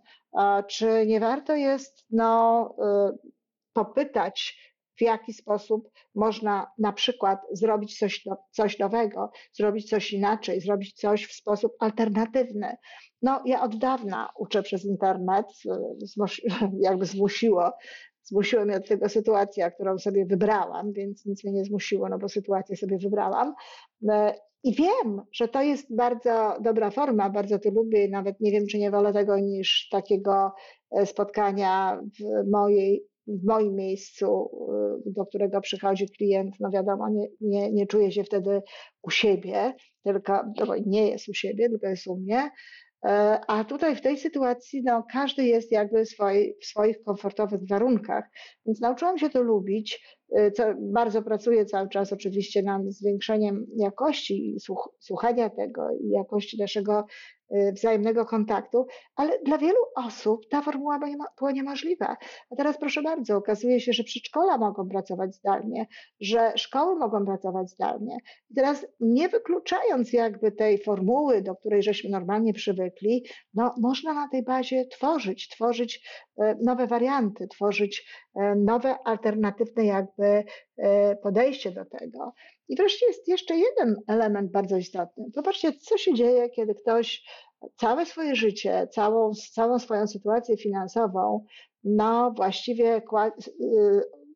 czy 0.67 1.05
nie 1.07 1.19
warto 1.19 1.55
jest 1.55 2.05
no, 2.10 2.75
y, 3.13 3.29
popytać, 3.74 4.57
w 4.98 5.01
jaki 5.01 5.33
sposób 5.33 5.89
można 6.15 6.72
na 6.77 6.93
przykład 6.93 7.39
zrobić 7.51 8.00
coś, 8.00 8.24
coś 8.51 8.79
nowego, 8.79 9.31
zrobić 9.53 9.89
coś 9.89 10.13
inaczej, 10.13 10.62
zrobić 10.62 10.93
coś 10.93 11.25
w 11.25 11.33
sposób 11.33 11.74
alternatywny. 11.79 12.75
No, 13.22 13.41
ja 13.45 13.62
od 13.62 13.77
dawna 13.77 14.29
uczę 14.38 14.63
przez 14.63 14.86
internet, 14.86 15.45
y, 15.65 15.69
jakby 16.88 17.05
zmusiło, 17.05 17.72
zmusiła 18.23 18.65
mnie 18.65 18.79
do 18.79 18.87
tego 18.87 19.09
sytuacja, 19.09 19.71
którą 19.71 19.97
sobie 19.97 20.25
wybrałam, 20.25 20.93
więc 20.93 21.25
nic 21.25 21.43
mnie 21.43 21.53
nie 21.53 21.65
zmusiło, 21.65 22.09
no 22.09 22.17
bo 22.17 22.29
sytuację 22.29 22.75
sobie 22.75 22.97
wybrałam. 22.97 23.53
E, 24.09 24.33
I 24.63 24.75
wiem, 24.75 25.21
że 25.33 25.47
to 25.47 25.61
jest 25.61 25.95
bardzo 25.95 26.57
dobra 26.61 26.91
forma, 26.91 27.29
bardzo 27.29 27.59
to 27.59 27.69
lubię, 27.69 28.07
nawet 28.09 28.39
nie 28.39 28.51
wiem, 28.51 28.67
czy 28.67 28.79
nie 28.79 28.91
wolę 28.91 29.13
tego 29.13 29.39
niż 29.39 29.87
takiego 29.91 30.51
e, 30.91 31.05
spotkania 31.05 32.01
w 32.19 32.51
mojej 32.51 33.07
w 33.27 33.45
moim 33.45 33.75
miejscu, 33.75 34.49
e, 35.05 35.11
do 35.11 35.25
którego 35.25 35.61
przychodzi 35.61 36.07
klient, 36.17 36.55
no 36.59 36.69
wiadomo, 36.69 37.09
nie, 37.09 37.27
nie, 37.41 37.71
nie 37.71 37.87
czuje 37.87 38.11
się 38.11 38.23
wtedy 38.23 38.61
u 39.01 39.09
siebie, 39.09 39.73
tylko 40.03 40.41
no 40.59 40.75
nie 40.85 41.09
jest 41.09 41.29
u 41.29 41.33
siebie, 41.33 41.69
tylko 41.69 41.87
jest 41.87 42.07
u 42.07 42.17
mnie, 42.17 42.49
a 43.48 43.63
tutaj 43.63 43.95
w 43.95 44.01
tej 44.01 44.17
sytuacji 44.17 44.81
no, 44.86 45.03
każdy 45.12 45.43
jest 45.43 45.72
jakby 45.72 46.03
w 46.62 46.65
swoich 46.65 47.03
komfortowych 47.05 47.60
warunkach, 47.69 48.24
więc 48.65 48.81
nauczyłam 48.81 49.17
się 49.17 49.29
to 49.29 49.41
lubić. 49.41 50.03
E, 50.35 50.51
co, 50.51 50.63
bardzo 50.79 51.21
pracuję 51.21 51.65
cały 51.65 51.89
czas 51.89 52.13
oczywiście 52.13 52.63
nad 52.63 52.81
zwiększeniem 52.85 53.65
jakości 53.75 54.57
słuchania 54.99 55.49
tego 55.49 55.89
i 56.01 56.09
jakości 56.09 56.59
naszego 56.59 57.05
Y, 57.55 57.71
wzajemnego 57.71 58.25
kontaktu, 58.25 58.85
ale 59.15 59.39
dla 59.39 59.57
wielu 59.57 59.79
osób 59.95 60.49
ta 60.49 60.61
formuła 60.61 60.99
była 61.37 61.51
niemożliwa. 61.51 62.17
A 62.51 62.55
teraz 62.55 62.77
proszę 62.77 63.01
bardzo, 63.01 63.37
okazuje 63.37 63.79
się, 63.79 63.93
że 63.93 64.03
przedszkola 64.03 64.57
mogą 64.57 64.89
pracować 64.89 65.35
zdalnie, 65.35 65.87
że 66.21 66.53
szkoły 66.55 66.95
mogą 66.95 67.25
pracować 67.25 67.69
zdalnie. 67.69 68.17
I 68.49 68.53
teraz 68.53 68.85
nie 68.99 69.29
wykluczając 69.29 70.13
jakby 70.13 70.51
tej 70.51 70.77
formuły, 70.77 71.41
do 71.41 71.55
której 71.55 71.83
żeśmy 71.83 72.09
normalnie 72.09 72.53
przywykli, 72.53 73.25
no 73.53 73.75
można 73.81 74.13
na 74.13 74.27
tej 74.27 74.43
bazie 74.43 74.85
tworzyć, 74.85 75.49
tworzyć 75.49 76.07
e, 76.37 76.55
nowe 76.61 76.87
warianty, 76.87 77.47
tworzyć 77.47 78.07
nowe 78.55 78.95
alternatywne 79.03 79.85
jakby 79.85 80.43
e, 80.77 81.15
podejście 81.15 81.71
do 81.71 81.85
tego. 81.85 82.33
I 82.67 82.75
wreszcie 82.75 83.05
jest 83.05 83.27
jeszcze 83.27 83.55
jeden 83.55 83.95
element 84.07 84.51
bardzo 84.51 84.77
istotny. 84.77 85.25
Popatrzcie, 85.35 85.73
co 85.73 85.97
się 85.97 86.13
dzieje, 86.13 86.49
kiedy 86.49 86.75
ktoś 86.75 87.23
całe 87.75 88.05
swoje 88.05 88.35
życie, 88.35 88.87
całą, 88.91 89.31
całą 89.53 89.79
swoją 89.79 90.07
sytuację 90.07 90.57
finansową, 90.57 91.45
no 91.83 92.31
właściwie 92.31 92.97
y, 92.97 93.01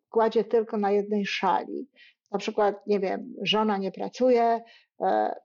kładzie 0.09 0.43
tylko 0.43 0.77
na 0.77 0.91
jednej 0.91 1.25
szali. 1.25 1.89
Na 2.31 2.39
przykład, 2.39 2.87
nie 2.87 2.99
wiem, 2.99 3.33
żona 3.41 3.77
nie 3.77 3.91
pracuje, 3.91 4.61
e, 5.01 5.35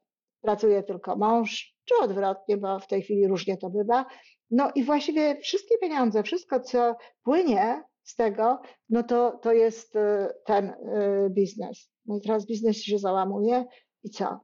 pracuje 0.41 0.83
tylko 0.83 1.17
mąż, 1.17 1.77
czy 1.85 1.95
odwrotnie, 2.03 2.57
bo 2.57 2.79
w 2.79 2.87
tej 2.87 3.03
chwili 3.03 3.27
różnie 3.27 3.57
to 3.57 3.71
bywa. 3.71 4.07
No 4.51 4.71
i 4.75 4.85
właściwie 4.85 5.41
wszystkie 5.41 5.79
pieniądze, 5.79 6.23
wszystko, 6.23 6.61
co 6.61 6.97
płynie 7.25 7.83
z 8.05 8.15
tego, 8.15 8.61
no 8.89 9.03
to, 9.03 9.39
to 9.43 9.53
jest 9.53 9.97
y, 9.97 10.29
ten 10.45 10.69
y, 10.69 11.31
biznes. 11.31 11.91
No 12.07 12.17
i 12.17 12.21
teraz 12.21 12.47
biznes 12.47 12.77
się 12.77 12.99
załamuje 12.99 13.65
i 14.05 14.11
co? 14.11 14.41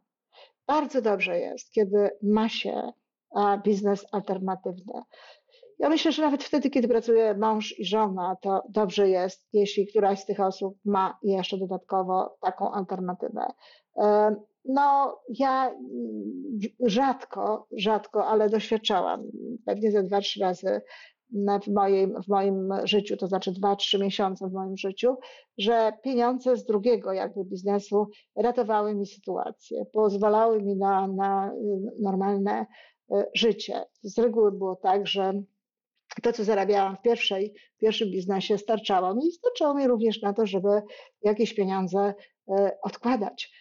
Bardzo 0.66 1.02
dobrze 1.02 1.38
jest, 1.38 1.72
kiedy 1.72 2.10
ma 2.22 2.48
się 2.48 2.92
biznes 3.64 4.06
alternatywny. 4.12 5.02
Ja 5.78 5.88
myślę, 5.88 6.12
że 6.12 6.22
nawet 6.22 6.44
wtedy, 6.44 6.70
kiedy 6.70 6.88
pracuje 6.88 7.34
mąż 7.34 7.78
i 7.78 7.84
żona, 7.84 8.36
to 8.40 8.62
dobrze 8.68 9.08
jest, 9.08 9.48
jeśli 9.52 9.86
któraś 9.86 10.20
z 10.20 10.26
tych 10.26 10.40
osób 10.40 10.78
ma 10.84 11.18
jeszcze 11.22 11.58
dodatkowo 11.58 12.36
taką 12.40 12.72
alternatywę. 12.72 13.46
No, 14.64 15.18
ja 15.28 15.74
rzadko, 16.86 17.66
rzadko, 17.76 18.26
ale 18.26 18.50
doświadczałam, 18.50 19.22
pewnie 19.66 19.90
ze 19.90 20.02
dwa, 20.02 20.20
trzy 20.20 20.40
razy 20.40 20.80
w 21.66 21.68
moim, 21.68 22.22
w 22.22 22.28
moim 22.28 22.70
życiu, 22.84 23.16
to 23.16 23.26
znaczy 23.26 23.52
dwa, 23.52 23.76
trzy 23.76 23.98
miesiące 23.98 24.48
w 24.48 24.52
moim 24.52 24.76
życiu, 24.76 25.16
że 25.58 25.92
pieniądze 26.04 26.56
z 26.56 26.64
drugiego 26.64 27.12
jakby 27.12 27.44
biznesu 27.44 28.06
ratowały 28.36 28.94
mi 28.94 29.06
sytuację, 29.06 29.84
pozwalały 29.92 30.62
mi 30.62 30.76
na, 30.76 31.08
na 31.08 31.52
normalne 32.00 32.66
e, 33.12 33.24
życie. 33.34 33.84
Z 34.02 34.18
reguły 34.18 34.52
było 34.52 34.76
tak, 34.76 35.06
że 35.06 35.42
to, 36.22 36.32
co 36.32 36.44
zarabiałam 36.44 36.96
w 36.96 37.02
pierwszej, 37.02 37.54
w 37.76 37.80
pierwszym 37.80 38.10
biznesie, 38.10 38.58
starczało 38.58 39.14
mi 39.14 39.26
i 39.26 39.32
starczało 39.32 39.74
mi 39.74 39.86
również 39.86 40.22
na 40.22 40.32
to, 40.32 40.46
żeby 40.46 40.68
jakieś 41.22 41.54
pieniądze 41.54 42.14
e, 42.48 42.78
odkładać. 42.82 43.52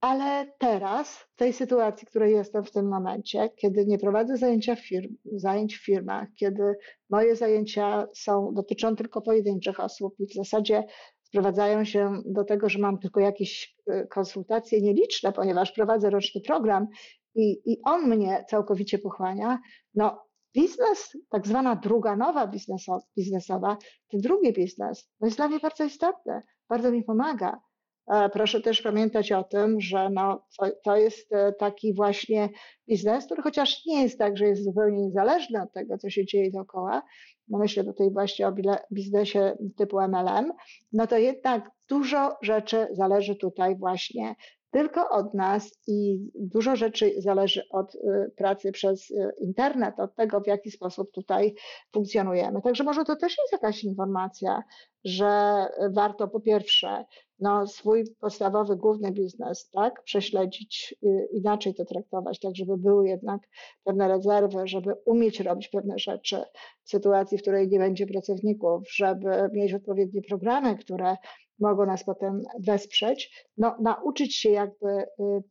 Ale 0.00 0.52
teraz, 0.58 1.18
w 1.18 1.36
tej 1.36 1.52
sytuacji, 1.52 2.06
w 2.06 2.10
której 2.10 2.32
jestem 2.32 2.64
w 2.64 2.70
tym 2.70 2.88
momencie, 2.88 3.48
kiedy 3.56 3.86
nie 3.86 3.98
prowadzę 3.98 4.36
zajęcia 4.36 4.76
firm, 4.76 5.16
zajęć 5.24 5.76
w 5.76 5.84
firmach, 5.84 6.28
kiedy 6.34 6.62
moje 7.10 7.36
zajęcia 7.36 8.06
są, 8.14 8.54
dotyczą 8.54 8.96
tylko 8.96 9.22
pojedynczych 9.22 9.80
osób 9.80 10.14
i 10.18 10.26
w 10.26 10.34
zasadzie 10.34 10.84
sprowadzają 11.22 11.84
się 11.84 12.22
do 12.26 12.44
tego, 12.44 12.68
że 12.68 12.78
mam 12.78 12.98
tylko 12.98 13.20
jakieś 13.20 13.76
e, 13.86 14.06
konsultacje 14.06 14.80
nieliczne, 14.80 15.32
ponieważ 15.32 15.72
prowadzę 15.72 16.10
roczny 16.10 16.40
program 16.40 16.86
i, 17.34 17.72
i 17.72 17.80
on 17.84 18.08
mnie 18.08 18.44
całkowicie 18.50 18.98
pochłania, 18.98 19.58
no 19.94 20.28
biznes, 20.54 21.16
tak 21.30 21.46
zwana 21.46 21.76
druga 21.76 22.16
nowa 22.16 22.46
biznesowa, 22.46 23.00
biznesowa 23.16 23.76
ten 24.10 24.20
drugi 24.20 24.52
biznes, 24.52 25.10
no 25.20 25.26
jest 25.26 25.36
dla 25.36 25.48
mnie 25.48 25.58
bardzo 25.58 25.84
istotny, 25.84 26.42
bardzo 26.68 26.90
mi 26.92 27.04
pomaga. 27.04 27.60
E, 28.08 28.28
proszę 28.28 28.60
też 28.60 28.82
pamiętać 28.82 29.32
o 29.32 29.44
tym, 29.44 29.80
że 29.80 30.10
no, 30.10 30.46
to, 30.58 30.66
to, 30.84 30.96
jest 30.96 31.32
e, 31.32 31.52
taki 31.52 31.94
właśnie 31.94 32.48
biznes, 32.88 33.24
który 33.26 33.42
chociaż 33.42 33.86
nie 33.86 34.02
jest 34.02 34.18
tak, 34.18 34.36
że 34.36 34.46
jest 34.46 34.64
zupełnie 34.64 35.02
niezależny 35.02 35.62
od 35.62 35.72
tego, 35.72 35.98
co 35.98 36.10
się 36.10 36.26
dzieje 36.26 36.50
dookoła, 36.50 37.02
no 37.48 37.58
myślę 37.58 37.84
tutaj 37.84 38.10
właśnie 38.10 38.48
o 38.48 38.52
biznesie 38.92 39.56
typu 39.76 40.00
MLM, 40.00 40.52
no 40.92 41.06
to 41.06 41.16
jednak 41.16 41.70
dużo 41.88 42.36
rzeczy 42.42 42.88
zależy 42.92 43.36
tutaj 43.36 43.76
właśnie 43.76 44.34
tylko 44.70 45.08
od 45.10 45.34
nas 45.34 45.78
i 45.86 46.18
dużo 46.34 46.76
rzeczy 46.76 47.14
zależy 47.18 47.62
od 47.70 47.94
y, 47.94 47.98
pracy 48.36 48.72
przez 48.72 49.12
internet, 49.40 50.00
od 50.00 50.14
tego, 50.14 50.40
w 50.40 50.46
jaki 50.46 50.70
sposób 50.70 51.10
tutaj 51.12 51.54
funkcjonujemy. 51.92 52.62
Także 52.62 52.84
może 52.84 53.04
to 53.04 53.16
też 53.16 53.36
jest 53.38 53.52
jakaś 53.52 53.84
informacja, 53.84 54.62
że 55.04 55.66
warto 55.94 56.28
po 56.28 56.40
pierwsze 56.40 57.04
no, 57.40 57.66
swój 57.66 58.04
podstawowy, 58.20 58.76
główny 58.76 59.12
biznes, 59.12 59.70
tak, 59.70 60.02
prześledzić, 60.02 60.94
y, 61.02 61.28
inaczej 61.32 61.74
to 61.74 61.84
traktować, 61.84 62.40
tak, 62.40 62.56
żeby 62.56 62.76
były 62.76 63.08
jednak 63.08 63.40
pewne 63.84 64.08
rezerwy, 64.08 64.58
żeby 64.64 64.94
umieć 65.06 65.40
robić 65.40 65.68
pewne 65.68 65.98
rzeczy 65.98 66.42
w 66.84 66.90
sytuacji, 66.90 67.38
w 67.38 67.42
której 67.42 67.68
nie 67.68 67.78
będzie 67.78 68.06
pracowników, 68.06 68.82
żeby 68.94 69.50
mieć 69.52 69.74
odpowiednie 69.74 70.22
programy, 70.22 70.76
które 70.76 71.16
mogą 71.58 71.86
nas 71.86 72.04
potem 72.04 72.42
wesprzeć, 72.60 73.46
no, 73.56 73.76
nauczyć 73.80 74.36
się 74.36 74.50
jakby 74.50 74.88
y, 74.88 75.42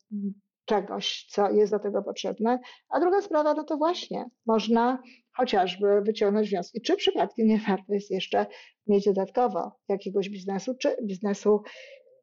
czegoś, 0.65 1.27
co 1.29 1.51
jest 1.51 1.71
do 1.71 1.79
tego 1.79 2.03
potrzebne. 2.03 2.59
A 2.89 2.99
druga 2.99 3.21
sprawa, 3.21 3.53
no 3.53 3.63
to 3.63 3.77
właśnie 3.77 4.25
można 4.45 5.03
chociażby 5.37 6.01
wyciągnąć 6.01 6.49
wnioski, 6.49 6.81
czy 6.81 6.95
przypadkiem 6.95 7.47
nie 7.47 7.59
warto 7.67 7.93
jest 7.93 8.11
jeszcze 8.11 8.45
mieć 8.89 9.05
dodatkowo 9.05 9.71
jakiegoś 9.89 10.29
biznesu, 10.29 10.75
czy 10.75 10.95
biznesu 11.03 11.61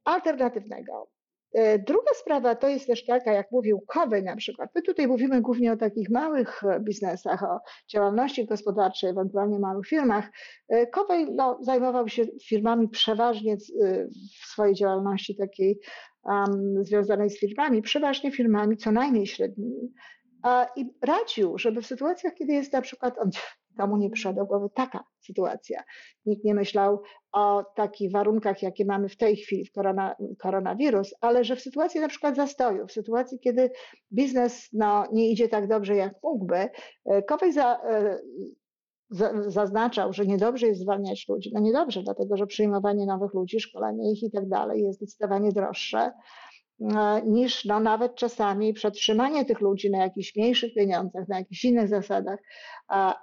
alternatywnego. 0.04 1.08
E, 1.54 1.78
druga 1.78 2.14
sprawa 2.14 2.54
to 2.54 2.68
jest 2.68 2.86
też 2.86 3.04
taka, 3.04 3.32
jak 3.32 3.50
mówił 3.52 3.80
Kowej 3.86 4.22
na 4.22 4.36
przykład. 4.36 4.70
My 4.74 4.82
tutaj 4.82 5.08
mówimy 5.08 5.40
głównie 5.40 5.72
o 5.72 5.76
takich 5.76 6.10
małych 6.10 6.62
biznesach, 6.80 7.42
o 7.42 7.60
działalności 7.92 8.46
gospodarczej, 8.46 9.10
ewentualnie 9.10 9.58
małych 9.58 9.86
firmach. 9.86 10.30
Kowej 10.92 11.26
no, 11.32 11.58
zajmował 11.60 12.08
się 12.08 12.24
firmami 12.48 12.88
przeważnie 12.88 13.56
w 14.42 14.46
swojej 14.46 14.74
działalności 14.74 15.36
takiej 15.36 15.78
um, 16.22 16.84
związanej 16.84 17.30
z 17.30 17.40
firmami, 17.40 17.82
przeważnie 17.82 18.32
firmami 18.32 18.76
co 18.76 18.92
najmniej 18.92 19.26
średnimi. 19.26 19.92
I 20.76 20.86
radził, 21.02 21.58
żeby 21.58 21.82
w 21.82 21.86
sytuacjach, 21.86 22.34
kiedy 22.34 22.52
jest 22.52 22.72
na 22.72 22.82
przykład, 22.82 23.18
on, 23.18 23.30
komu 23.76 23.96
nie 23.96 24.10
przyszła 24.10 24.32
do 24.32 24.46
głowy 24.46 24.68
taka 24.74 25.04
sytuacja. 25.20 25.82
Nikt 26.26 26.44
nie 26.44 26.54
myślał 26.54 27.02
o 27.32 27.64
takich 27.76 28.12
warunkach, 28.12 28.62
jakie 28.62 28.84
mamy 28.84 29.08
w 29.08 29.16
tej 29.16 29.36
chwili 29.36 29.64
w 29.64 29.72
korona, 29.72 30.16
koronawirus, 30.38 31.14
ale 31.20 31.44
że 31.44 31.56
w 31.56 31.60
sytuacji 31.60 32.00
na 32.00 32.08
przykład 32.08 32.36
zastoju, 32.36 32.86
w 32.86 32.92
sytuacji, 32.92 33.38
kiedy 33.38 33.70
biznes 34.12 34.68
no, 34.72 35.06
nie 35.12 35.30
idzie 35.30 35.48
tak 35.48 35.68
dobrze, 35.68 35.96
jak 35.96 36.14
mógłby, 36.22 36.68
e, 37.04 37.22
Kowej 37.22 37.52
za, 37.52 37.80
e, 37.82 38.18
zaznaczał, 39.46 40.12
że 40.12 40.26
niedobrze 40.26 40.66
jest 40.66 40.80
zwalniać 40.80 41.28
ludzi. 41.28 41.50
No 41.54 41.60
niedobrze, 41.60 42.02
dlatego 42.02 42.36
że 42.36 42.46
przyjmowanie 42.46 43.06
nowych 43.06 43.34
ludzi, 43.34 43.60
szkolenie 43.60 44.12
ich 44.12 44.22
i 44.22 44.30
tak 44.30 44.48
dalej 44.48 44.82
jest 44.82 44.98
zdecydowanie 44.98 45.52
droższe 45.52 46.12
niż 47.26 47.64
no, 47.64 47.80
nawet 47.80 48.14
czasami 48.14 48.72
przetrzymanie 48.72 49.44
tych 49.44 49.60
ludzi 49.60 49.90
na 49.90 49.98
jakichś 49.98 50.36
mniejszych 50.36 50.74
pieniądzach, 50.74 51.28
na 51.28 51.38
jakichś 51.38 51.64
innych 51.64 51.88
zasadach, 51.88 52.38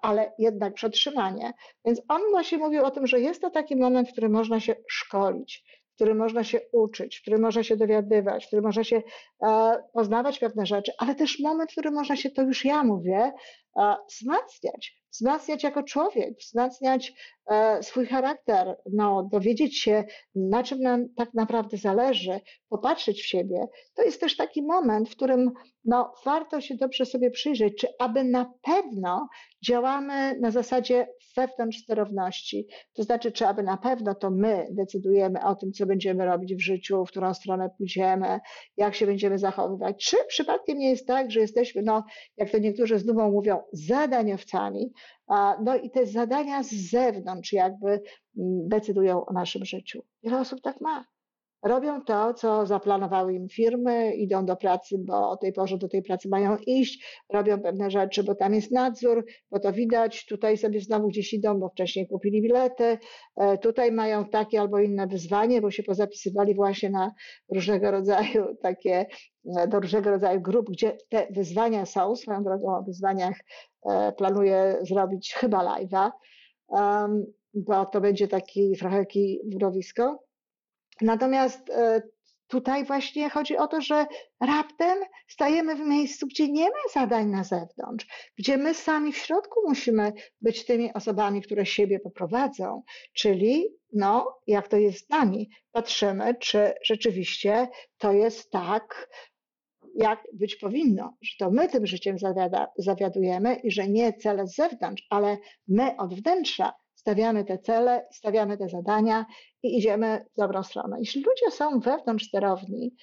ale 0.01 0.34
jednak 0.39 0.74
przetrzymanie. 0.74 1.53
Więc 1.86 2.01
on 2.10 2.22
właśnie 2.31 2.58
mówił 2.58 2.86
o 2.86 2.91
tym, 2.91 3.08
że 3.08 3.20
jest 3.20 3.41
to 3.41 3.50
taki 3.50 3.75
moment, 3.75 4.10
w 4.10 4.12
którym 4.12 4.31
można 4.31 4.60
się 4.60 4.75
szkolić, 4.89 5.63
w 5.91 5.96
którym 5.96 6.17
można 6.17 6.43
się 6.43 6.60
uczyć, 6.74 7.17
w 7.17 7.22
którym 7.22 7.41
można 7.41 7.63
się 7.63 7.77
dowiadywać, 7.77 8.43
w 8.43 8.48
którym 8.48 8.65
można 8.65 8.84
się 8.84 9.01
e, 9.43 9.77
poznawać 9.93 10.39
pewne 10.39 10.65
rzeczy, 10.65 10.91
ale 10.98 11.15
też 11.15 11.39
moment, 11.39 11.70
w 11.72 11.74
którym 11.74 11.93
można 11.93 12.15
się, 12.15 12.29
to 12.29 12.41
już 12.41 12.65
ja 12.65 12.84
mówię, 12.84 13.20
e, 13.20 13.71
wzmacniać, 14.10 15.01
wzmacniać 15.12 15.63
jako 15.63 15.84
człowiek, 15.84 16.40
wzmacniać 16.40 17.13
e, 17.51 17.84
swój 17.84 18.06
charakter, 18.06 18.78
no, 18.94 19.30
dowiedzieć 19.32 19.80
się, 19.80 20.04
na 20.36 20.63
czym 20.63 20.80
nam 20.82 21.06
tak 21.18 21.34
naprawdę 21.34 21.78
zależy, 21.78 22.40
popatrzeć 22.70 23.22
w 23.22 23.28
siebie. 23.28 23.68
To 23.96 24.04
jest 24.04 24.20
też 24.22 24.38
taki 24.38 24.63
moment, 24.63 25.10
w 25.10 25.16
którym 25.16 25.51
no, 25.86 26.13
warto 26.25 26.62
się 26.62 26.75
dobrze 26.75 27.06
sobie 27.06 27.32
przyjrzeć, 27.32 27.74
czy 27.80 27.88
aby 28.00 28.24
na 28.24 28.54
pewno 28.62 29.28
działamy 29.66 30.40
na 30.40 30.51
zasadzie 30.51 31.08
wewnątrz 31.36 31.78
sterowności. 31.78 32.68
To 32.94 33.04
znaczy, 33.04 33.32
czy 33.32 33.48
aby 33.48 33.63
na 33.63 33.78
pewno 33.78 34.16
to 34.16 34.32
my 34.32 34.68
decydujemy 34.72 35.46
o 35.46 35.56
tym, 35.56 35.72
co 35.72 35.86
będziemy 35.86 36.25
robić 36.25 36.56
w 36.56 36.62
życiu, 36.62 37.06
w 37.06 37.10
którą 37.10 37.34
stronę 37.34 37.70
pójdziemy, 37.78 38.40
jak 38.78 38.96
się 38.96 39.06
będziemy 39.06 39.38
zachowywać. 39.38 40.06
Czy 40.06 40.18
przypadkiem 40.28 40.78
nie 40.78 40.90
jest 40.90 41.08
tak, 41.08 41.32
że 41.32 41.40
jesteśmy, 41.40 41.82
no, 41.82 42.04
jak 42.38 42.50
to 42.50 42.58
niektórzy 42.58 43.00
z 43.00 43.06
dumą 43.06 43.32
mówią, 43.32 43.61
zadaniowcami, 43.74 44.94
no 45.63 45.75
i 45.75 45.91
te 45.91 46.06
zadania 46.06 46.63
z 46.63 46.72
zewnątrz 46.72 47.53
jakby 47.53 47.89
mm, 47.89 48.01
decydują 48.70 49.25
o 49.25 49.34
naszym 49.34 49.65
życiu. 49.65 50.03
Wiele 50.24 50.39
osób 50.39 50.62
tak 50.62 50.82
ma. 50.82 51.06
Robią 51.63 52.01
to, 52.01 52.34
co 52.34 52.65
zaplanowały 52.65 53.34
im 53.34 53.50
firmy, 53.50 54.15
idą 54.15 54.46
do 54.46 54.56
pracy, 54.56 54.96
bo 55.00 55.30
o 55.30 55.38
tej 55.38 55.53
porze 55.53 55.77
do 55.77 55.88
tej 55.88 56.03
pracy 56.03 56.30
mają 56.30 56.58
iść, 56.58 57.24
robią 57.30 57.62
pewne 57.62 57.91
rzeczy, 57.91 58.24
bo 58.24 58.36
tam 58.36 58.53
jest 58.53 58.72
nadzór, 58.72 59.25
bo 59.51 59.60
to 59.60 59.74
widać, 59.74 60.25
tutaj 60.25 60.58
sobie 60.58 60.80
znowu 60.80 61.08
gdzieś 61.08 61.34
idą, 61.34 61.60
bo 61.60 61.70
wcześniej 61.70 62.08
kupili 62.08 62.41
bilety, 62.41 62.98
e, 63.38 63.58
tutaj 63.58 63.91
mają 63.91 64.25
takie 64.25 64.62
albo 64.62 64.80
inne 64.80 65.08
wyzwanie, 65.08 65.62
bo 65.62 65.71
się 65.71 65.84
pozapisywali 65.84 66.56
właśnie 66.56 66.89
na 66.89 67.12
różnego 67.54 67.91
rodzaju 67.91 68.56
takie, 68.63 69.06
e, 69.58 69.67
do 69.67 69.80
różnego 69.80 70.10
rodzaju 70.10 70.41
grup, 70.41 70.69
gdzie 70.69 70.97
te 71.10 71.28
wyzwania 71.30 71.86
są. 71.86 72.15
Swoją 72.15 72.43
drogą 72.43 72.78
o 72.78 72.84
wyzwaniach 72.84 73.36
e, 73.89 74.12
planuję 74.12 74.78
zrobić 74.82 75.34
chyba 75.34 75.63
live'a, 75.63 76.12
bo 77.54 77.86
to 77.86 78.02
będzie 78.02 78.28
taki 78.28 78.78
trochę 78.78 79.00
taki 79.00 79.39
wrowisko. 79.56 80.31
Natomiast 81.02 81.70
e, 81.70 82.02
tutaj 82.48 82.86
właśnie 82.86 83.30
chodzi 83.30 83.58
o 83.58 83.68
to, 83.68 83.82
że 83.82 84.06
raptem 84.42 84.98
stajemy 85.28 85.76
w 85.76 85.80
miejscu, 85.80 86.28
gdzie 86.28 86.48
nie 86.52 86.66
ma 86.66 86.94
zadań 86.94 87.28
na 87.28 87.44
zewnątrz, 87.44 88.32
gdzie 88.38 88.58
my 88.58 88.74
sami 88.74 89.14
w 89.14 89.18
środku 89.18 89.62
musimy 89.68 90.14
być 90.42 90.66
tymi 90.66 90.94
osobami, 90.94 91.42
które 91.42 91.66
siebie 91.66 92.00
poprowadzą, 92.00 92.84
czyli 93.14 93.68
no, 93.94 94.40
jak 94.48 94.68
to 94.68 94.78
jest 94.78 95.06
z 95.06 95.10
nami, 95.10 95.50
patrzymy, 95.72 96.36
czy 96.36 96.74
rzeczywiście 96.86 97.68
to 97.98 98.12
jest 98.12 98.52
tak, 98.52 99.08
jak 99.96 100.24
być 100.34 100.56
powinno, 100.56 101.18
że 101.22 101.32
to 101.40 101.52
my 101.52 101.70
tym 101.70 101.86
życiem 101.86 102.20
zawiada, 102.20 102.68
zawiadujemy 102.78 103.56
i 103.56 103.72
że 103.72 103.88
nie 103.88 104.14
cele 104.14 104.48
z 104.48 104.56
zewnątrz, 104.56 105.08
ale 105.10 105.38
my 105.68 105.98
od 105.98 106.14
wnętrza 106.14 106.74
stawiamy 107.02 107.46
te 107.46 107.58
cele, 107.58 108.08
stawiamy 108.12 108.58
te 108.58 108.70
zadania 108.70 109.26
i 109.64 109.78
idziemy 109.78 110.26
w 110.34 110.40
dobrą 110.40 110.64
stronę. 110.64 110.98
Jeśli 111.00 111.24
ludzie 111.24 111.52
są 111.52 111.80
wewnątrz 111.80 112.28
sterowni, 112.28 112.96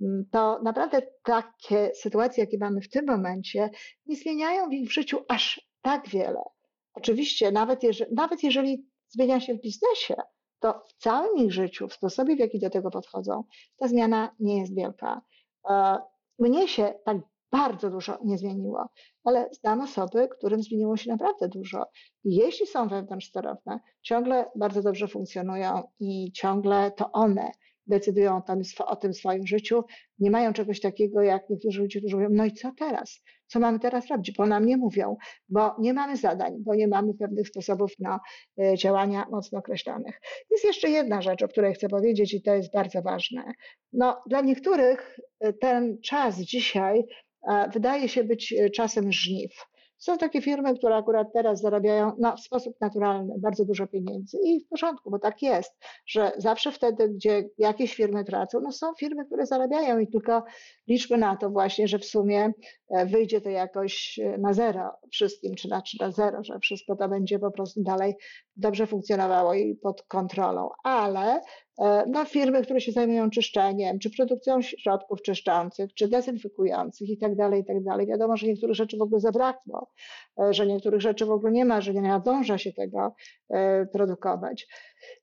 mm, 0.00 0.24
to 0.32 0.62
naprawdę 0.62 1.02
takie 1.22 1.90
sytuacje, 1.94 2.44
jakie 2.44 2.58
mamy 2.58 2.80
w 2.80 2.88
tym 2.88 3.06
momencie, 3.06 3.70
nie 4.06 4.16
zmieniają 4.16 4.68
w 4.68 4.72
ich 4.72 4.92
życiu 4.92 5.18
aż 5.28 5.68
tak 5.82 6.08
wiele. 6.08 6.42
Oczywiście, 6.94 7.52
nawet 7.52 7.80
nawet 8.12 8.42
jeżeli 8.42 8.86
zmienia 9.08 9.40
się 9.40 9.54
w 9.54 9.60
biznesie, 9.60 10.14
to 10.60 10.82
w 10.88 10.92
całym 11.02 11.36
ich 11.36 11.52
życiu, 11.52 11.88
w 11.88 11.94
sposobie, 11.94 12.36
w 12.36 12.38
jaki 12.38 12.58
do 12.58 12.70
tego 12.70 12.90
podchodzą, 12.90 13.44
ta 13.76 13.88
zmiana 13.88 14.36
nie 14.40 14.60
jest 14.60 14.74
wielka. 14.74 15.22
E, 15.70 15.98
mnie 16.38 16.68
się 16.68 16.94
tak 17.04 17.16
bardzo 17.52 17.90
dużo 17.90 18.18
nie 18.24 18.38
zmieniło, 18.38 18.88
ale 19.24 19.48
znam 19.52 19.80
osoby, 19.80 20.28
którym 20.28 20.62
zmieniło 20.62 20.96
się 20.96 21.10
naprawdę 21.10 21.48
dużo. 21.48 21.86
I 22.24 22.34
jeśli 22.34 22.66
są 22.66 22.88
wewnątrz 22.88 23.26
sterowne, 23.26 23.80
ciągle 24.02 24.50
bardzo 24.56 24.82
dobrze 24.82 25.08
funkcjonują 25.08 25.82
i 26.00 26.32
ciągle 26.32 26.90
to 26.96 27.12
one 27.12 27.50
decydują 27.86 28.36
o 28.36 28.40
tym, 28.40 28.62
o 28.86 28.96
tym 28.96 29.14
swoim 29.14 29.46
życiu, 29.46 29.84
nie 30.18 30.30
mają 30.30 30.52
czegoś 30.52 30.80
takiego, 30.80 31.22
jak 31.22 31.50
niektórzy 31.50 31.80
ludzie, 31.80 32.00
którzy 32.00 32.16
mówią, 32.16 32.28
no 32.30 32.44
i 32.44 32.52
co 32.52 32.72
teraz? 32.78 33.22
Co 33.46 33.60
mamy 33.60 33.78
teraz 33.78 34.06
robić? 34.06 34.32
Bo 34.36 34.46
nam 34.46 34.66
nie 34.66 34.76
mówią, 34.76 35.16
bo 35.48 35.76
nie 35.78 35.94
mamy 35.94 36.16
zadań, 36.16 36.56
bo 36.58 36.74
nie 36.74 36.88
mamy 36.88 37.14
pewnych 37.14 37.48
sposobów 37.48 37.92
na 37.98 38.20
e, 38.60 38.76
działania 38.76 39.26
mocno 39.30 39.58
określonych. 39.58 40.20
Jest 40.50 40.64
jeszcze 40.64 40.90
jedna 40.90 41.22
rzecz, 41.22 41.42
o 41.42 41.48
której 41.48 41.74
chcę 41.74 41.88
powiedzieć 41.88 42.34
i 42.34 42.42
to 42.42 42.54
jest 42.54 42.72
bardzo 42.72 43.02
ważne. 43.02 43.52
No, 43.92 44.20
dla 44.26 44.40
niektórych 44.40 45.18
e, 45.40 45.52
ten 45.52 45.98
czas 46.00 46.38
dzisiaj 46.38 47.04
wydaje 47.72 48.08
się 48.08 48.24
być 48.24 48.52
e, 48.52 48.70
czasem 48.70 49.12
żniw. 49.12 49.52
Są 49.98 50.18
takie 50.18 50.42
firmy, 50.42 50.78
które 50.78 50.96
akurat 50.96 51.32
teraz 51.32 51.60
zarabiają 51.60 52.12
no, 52.18 52.36
w 52.36 52.40
sposób 52.40 52.74
naturalny 52.80 53.34
bardzo 53.38 53.64
dużo 53.64 53.86
pieniędzy 53.86 54.38
i 54.44 54.60
w 54.60 54.68
porządku, 54.68 55.10
bo 55.10 55.18
tak 55.18 55.42
jest, 55.42 55.72
że 56.06 56.32
zawsze 56.36 56.72
wtedy, 56.72 57.08
gdzie 57.08 57.44
jakieś 57.58 57.94
firmy 57.94 58.24
tracą, 58.24 58.60
no 58.60 58.72
są 58.72 58.94
firmy, 58.94 59.26
które 59.26 59.46
zarabiają 59.46 59.98
i 59.98 60.08
tylko 60.08 60.44
liczmy 60.88 61.18
na 61.18 61.36
to 61.36 61.50
właśnie, 61.50 61.88
że 61.88 61.98
w 61.98 62.04
sumie 62.04 62.52
e, 62.90 63.06
wyjdzie 63.06 63.40
to 63.40 63.50
jakoś 63.50 64.18
e, 64.18 64.38
na 64.38 64.52
zero 64.52 64.90
wszystkim, 65.12 65.54
czy 65.54 65.68
na, 65.68 65.82
czy 65.82 65.96
na 66.00 66.10
zero, 66.10 66.44
że 66.44 66.58
wszystko 66.58 66.96
to 66.96 67.08
będzie 67.08 67.38
po 67.38 67.50
prostu 67.50 67.82
dalej 67.82 68.14
dobrze 68.56 68.86
funkcjonowało 68.86 69.54
i 69.54 69.74
pod 69.74 70.02
kontrolą. 70.02 70.70
Ale 70.84 71.40
E, 71.78 72.04
no, 72.08 72.24
firmy, 72.24 72.62
które 72.62 72.80
się 72.80 72.92
zajmują 72.92 73.30
czyszczeniem, 73.30 73.98
czy 73.98 74.10
produkcją 74.10 74.62
środków 74.62 75.22
czyszczących, 75.22 75.94
czy 75.94 76.08
dezynfekujących 76.08 77.08
i 77.08 77.18
tak 77.18 77.36
dalej, 77.36 77.60
i 77.60 77.64
tak. 77.64 78.06
Wiadomo, 78.06 78.36
że 78.36 78.46
niektórych 78.46 78.76
rzeczy 78.76 78.96
w 78.96 79.02
ogóle 79.02 79.20
zabrakło, 79.20 79.90
e, 80.40 80.54
że 80.54 80.66
niektórych 80.66 81.00
rzeczy 81.00 81.26
w 81.26 81.30
ogóle 81.30 81.52
nie 81.52 81.64
ma, 81.64 81.80
że 81.80 81.94
nie 81.94 82.02
nadąża 82.02 82.58
się 82.58 82.72
tego 82.72 83.14
e, 83.48 83.86
produkować. 83.86 84.66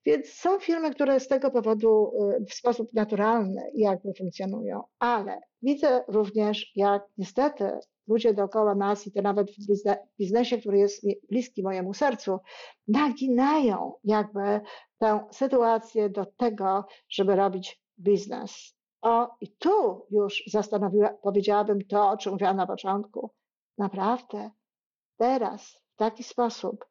Więc 0.06 0.26
są 0.28 0.58
firmy, 0.60 0.90
które 0.90 1.20
z 1.20 1.28
tego 1.28 1.50
powodu 1.50 2.12
w 2.50 2.54
sposób 2.54 2.92
naturalny 2.92 3.62
jakby 3.74 4.14
funkcjonują, 4.14 4.82
ale 4.98 5.40
widzę 5.62 6.04
również, 6.08 6.72
jak 6.76 7.02
niestety 7.18 7.70
ludzie 8.08 8.34
dookoła 8.34 8.74
nas 8.74 9.06
i 9.06 9.12
to 9.12 9.22
nawet 9.22 9.50
w 9.50 9.56
biznesie, 10.18 10.58
który 10.58 10.78
jest 10.78 11.06
bliski 11.30 11.62
mojemu 11.62 11.94
sercu, 11.94 12.38
naginają 12.88 13.92
jakby 14.04 14.60
tę 15.04 15.26
sytuację 15.30 16.10
do 16.10 16.26
tego, 16.26 16.84
żeby 17.08 17.36
robić 17.36 17.82
biznes. 17.98 18.76
O, 19.02 19.36
i 19.40 19.56
tu 19.56 20.06
już 20.10 20.42
zastanowiła, 20.46 21.08
powiedziałabym 21.22 21.78
to, 21.88 22.10
o 22.10 22.16
czym 22.16 22.32
mówiłam 22.32 22.56
na 22.56 22.66
początku. 22.66 23.30
Naprawdę, 23.78 24.50
teraz, 25.16 25.82
w 25.94 25.96
taki 25.96 26.24
sposób, 26.24 26.84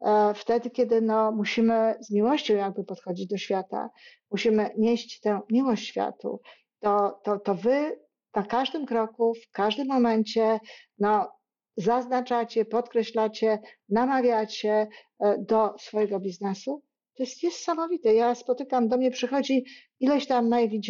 e, 0.00 0.34
wtedy, 0.34 0.70
kiedy 0.70 1.00
no, 1.00 1.32
musimy 1.32 1.94
z 2.00 2.10
miłością 2.10 2.54
jakby 2.54 2.84
podchodzić 2.84 3.26
do 3.26 3.36
świata, 3.36 3.90
musimy 4.30 4.70
nieść 4.78 5.20
tę 5.20 5.40
miłość 5.50 5.86
światu, 5.86 6.40
to, 6.80 7.20
to, 7.24 7.38
to 7.38 7.54
wy 7.54 8.00
na 8.34 8.42
każdym 8.42 8.86
kroku, 8.86 9.34
w 9.34 9.50
każdym 9.52 9.88
momencie, 9.88 10.60
no, 10.98 11.32
zaznaczacie, 11.76 12.64
podkreślacie, 12.64 13.58
namawiacie 13.88 14.88
e, 15.20 15.38
do 15.38 15.74
swojego 15.78 16.20
biznesu, 16.20 16.82
To 17.16 17.22
jest 17.22 17.42
niesamowite. 17.42 18.14
Ja 18.14 18.34
spotykam, 18.34 18.88
do 18.88 18.96
mnie 18.96 19.10
przychodzi 19.10 19.64
ileś 20.00 20.26
tam 20.26 20.48
maili 20.48 20.80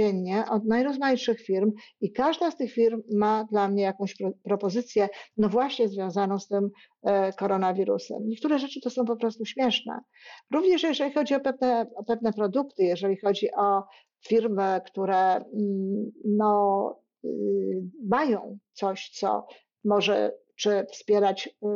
od 0.50 0.64
najrozmaitszych 0.64 1.40
firm 1.40 1.72
i 2.00 2.12
każda 2.12 2.50
z 2.50 2.56
tych 2.56 2.72
firm 2.72 3.02
ma 3.12 3.44
dla 3.50 3.68
mnie 3.68 3.82
jakąś 3.82 4.16
pro, 4.16 4.30
propozycję, 4.42 5.08
no 5.36 5.48
właśnie 5.48 5.88
związaną 5.88 6.38
z 6.38 6.48
tym 6.48 6.70
e, 7.02 7.32
koronawirusem. 7.32 8.18
Niektóre 8.26 8.58
rzeczy 8.58 8.80
to 8.80 8.90
są 8.90 9.04
po 9.04 9.16
prostu 9.16 9.44
śmieszne. 9.44 10.00
Również 10.54 10.82
jeżeli 10.82 11.12
chodzi 11.12 11.34
o 11.34 11.40
pewne, 11.40 11.86
o 11.96 12.04
pewne 12.04 12.32
produkty, 12.32 12.84
jeżeli 12.84 13.16
chodzi 13.16 13.48
o 13.56 13.82
firmy, 14.26 14.80
które 14.86 15.34
mm, 15.36 16.12
no, 16.24 17.00
y, 17.24 17.28
mają 18.08 18.58
coś, 18.72 19.10
co 19.10 19.46
może 19.84 20.32
czy 20.56 20.86
wspierać 20.92 21.46
y, 21.46 21.66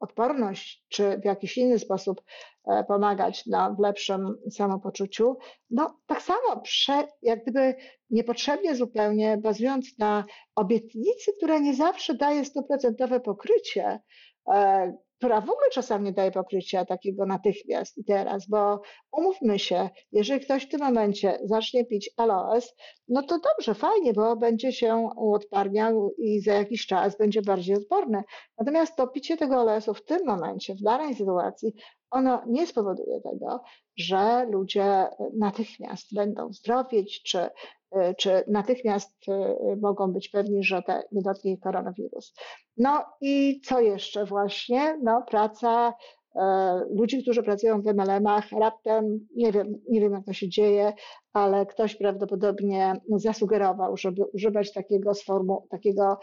odporność, 0.00 0.84
czy 0.88 1.18
w 1.18 1.24
jakiś 1.24 1.58
inny 1.58 1.78
sposób 1.78 2.22
e, 2.66 2.84
pomagać 2.84 3.46
na, 3.46 3.70
w 3.70 3.78
lepszym 3.78 4.36
samopoczuciu, 4.50 5.36
no 5.70 6.00
tak 6.06 6.22
samo, 6.22 6.60
prze, 6.62 7.08
jak 7.22 7.42
gdyby 7.42 7.74
niepotrzebnie 8.10 8.76
zupełnie, 8.76 9.36
bazując 9.36 9.98
na 9.98 10.24
obietnicy, 10.54 11.32
która 11.36 11.58
nie 11.58 11.74
zawsze 11.74 12.14
daje 12.14 12.44
stuprocentowe 12.44 13.20
pokrycie, 13.20 14.00
e, 14.48 14.92
która 15.18 15.40
w 15.40 15.50
ogóle 15.50 15.70
czasami 15.72 16.04
nie 16.04 16.12
daje 16.12 16.30
pokrycia 16.30 16.84
takiego 16.84 17.26
natychmiast 17.26 17.98
i 17.98 18.04
teraz, 18.04 18.48
bo 18.48 18.80
umówmy 19.12 19.58
się, 19.58 19.90
jeżeli 20.12 20.40
ktoś 20.40 20.64
w 20.66 20.68
tym 20.68 20.80
momencie 20.80 21.38
zacznie 21.44 21.84
pić 21.84 22.10
aloes, 22.16 22.74
no 23.08 23.22
to 23.22 23.38
dobrze, 23.38 23.74
fajnie, 23.74 24.12
bo 24.12 24.36
będzie 24.36 24.72
się 24.72 25.08
uodparniał 25.16 26.14
i 26.18 26.40
za 26.40 26.52
jakiś 26.52 26.86
czas 26.86 27.18
będzie 27.18 27.42
bardziej 27.42 27.76
odporny. 27.76 28.22
Natomiast 28.58 28.96
to 28.96 29.08
picie 29.08 29.36
tego 29.36 29.60
aloesu 29.60 29.94
w 29.94 30.04
tym 30.04 30.26
momencie, 30.26 30.74
w 30.74 30.82
danej 30.82 31.14
sytuacji, 31.14 31.72
ono 32.10 32.42
nie 32.46 32.66
spowoduje 32.66 33.20
tego, 33.20 33.62
że 33.96 34.46
ludzie 34.50 35.06
natychmiast 35.38 36.14
będą 36.14 36.52
zdrowieć, 36.52 37.22
czy 37.22 37.50
E, 37.94 38.14
czy 38.14 38.44
natychmiast 38.48 39.28
e, 39.28 39.56
mogą 39.80 40.12
być 40.12 40.28
pewni, 40.28 40.64
że 40.64 40.82
te, 40.82 41.02
nie 41.12 41.22
dotknie 41.22 41.58
koronawirus. 41.58 42.34
No 42.76 43.04
i 43.20 43.60
co 43.64 43.80
jeszcze 43.80 44.24
właśnie? 44.24 44.98
No 45.02 45.22
praca 45.22 45.94
e, 46.36 46.80
ludzi, 46.90 47.22
którzy 47.22 47.42
pracują 47.42 47.82
w 47.82 47.86
MLM-ach, 47.86 48.52
raptem, 48.52 49.26
nie 49.36 49.52
wiem, 49.52 49.74
nie 49.88 50.00
wiem 50.00 50.12
jak 50.12 50.24
to 50.24 50.32
się 50.32 50.48
dzieje, 50.48 50.92
ale 51.32 51.66
ktoś 51.66 51.96
prawdopodobnie 51.96 53.00
zasugerował, 53.16 53.96
żeby 53.96 54.24
używać 54.24 54.72
takiego 54.72 55.14
sformu, 55.14 55.66
takiego, 55.70 56.18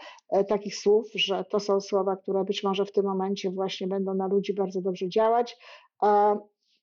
takich 0.48 0.76
słów, 0.76 1.06
że 1.14 1.44
to 1.44 1.60
są 1.60 1.80
słowa, 1.80 2.16
które 2.16 2.44
być 2.44 2.62
może 2.64 2.84
w 2.84 2.92
tym 2.92 3.04
momencie 3.04 3.50
właśnie 3.50 3.86
będą 3.86 4.14
na 4.14 4.26
ludzi 4.26 4.54
bardzo 4.54 4.80
dobrze 4.80 5.08
działać. 5.08 5.56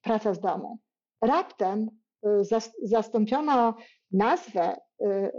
Praca 0.02 0.34
z 0.34 0.40
domu. 0.40 0.80
Raptem 1.22 1.90
zastąpiono 2.84 3.74
nazwę 4.12 4.76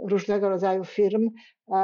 różnego 0.07 0.49
rodzaju 0.49 0.85
firm, 0.85 1.29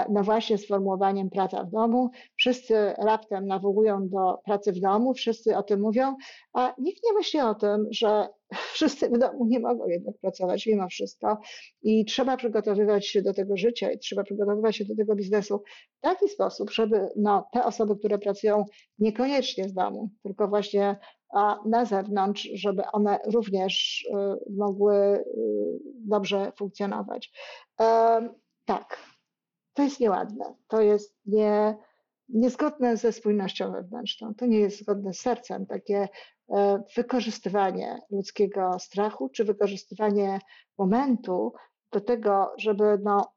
no 0.10 0.24
właśnie 0.24 0.58
sformułowaniem 0.58 1.30
praca 1.30 1.64
w 1.64 1.72
domu. 1.72 2.10
Wszyscy 2.36 2.94
raptem 2.98 3.48
nawołują 3.48 4.10
do 4.10 4.38
pracy 4.46 4.72
w 4.72 4.80
domu, 4.80 5.14
wszyscy 5.14 5.58
o 5.58 5.64
tym 5.64 5.82
mówią, 5.82 6.16
a 6.54 6.74
nikt 6.78 7.04
nie 7.04 7.14
myśli 7.14 7.40
o 7.40 7.56
tym, 7.56 7.88
że 7.92 8.28
wszyscy 8.74 9.10
w 9.10 9.18
domu 9.18 9.46
nie 9.46 9.60
mogą 9.60 9.88
jednak 9.88 10.16
pracować 10.22 10.66
mimo 10.66 10.88
wszystko 10.88 11.38
i 11.82 12.06
trzeba 12.06 12.38
przygotowywać 12.38 13.08
się 13.08 13.22
do 13.22 13.34
tego 13.34 13.58
życia 13.58 13.92
i 13.92 14.00
trzeba 14.00 14.24
przygotowywać 14.24 14.76
się 14.76 14.86
do 14.86 14.96
tego 14.96 15.16
biznesu 15.16 15.64
w 15.98 16.02
taki 16.02 16.30
sposób, 16.30 16.72
żeby 16.72 17.10
no, 17.16 17.48
te 17.54 17.64
osoby, 17.64 17.96
które 17.98 18.18
pracują 18.20 18.66
niekoniecznie 19.00 19.70
z 19.70 19.74
domu, 19.74 20.10
tylko 20.24 20.48
właśnie 20.48 20.98
a 21.34 21.60
na 21.66 21.86
zewnątrz, 21.86 22.50
żeby 22.54 22.84
one 22.94 23.20
również 23.34 24.06
y, 24.10 24.54
mogły 24.58 24.96
y, 24.96 25.24
dobrze 26.06 26.52
funkcjonować. 26.58 27.32
Tak, 28.66 28.98
to 29.78 29.84
jest 29.84 30.00
nieładne, 30.00 30.56
to 30.68 30.82
jest 30.82 31.18
nie, 31.26 31.78
niezgodne 32.30 32.98
ze 32.98 33.12
spójnością 33.12 33.72
wewnętrzną, 33.72 34.36
to 34.36 34.46
nie 34.46 34.60
jest 34.60 34.82
zgodne 34.82 35.14
z 35.14 35.20
sercem, 35.20 35.66
takie 35.66 36.08
e, 36.50 36.84
wykorzystywanie 36.96 38.00
ludzkiego 38.12 38.80
strachu, 38.80 39.30
czy 39.30 39.46
wykorzystywanie 39.46 40.40
momentu 40.78 41.54
do 41.92 42.02
tego, 42.02 42.54
żeby 42.58 43.00
no, 43.04 43.34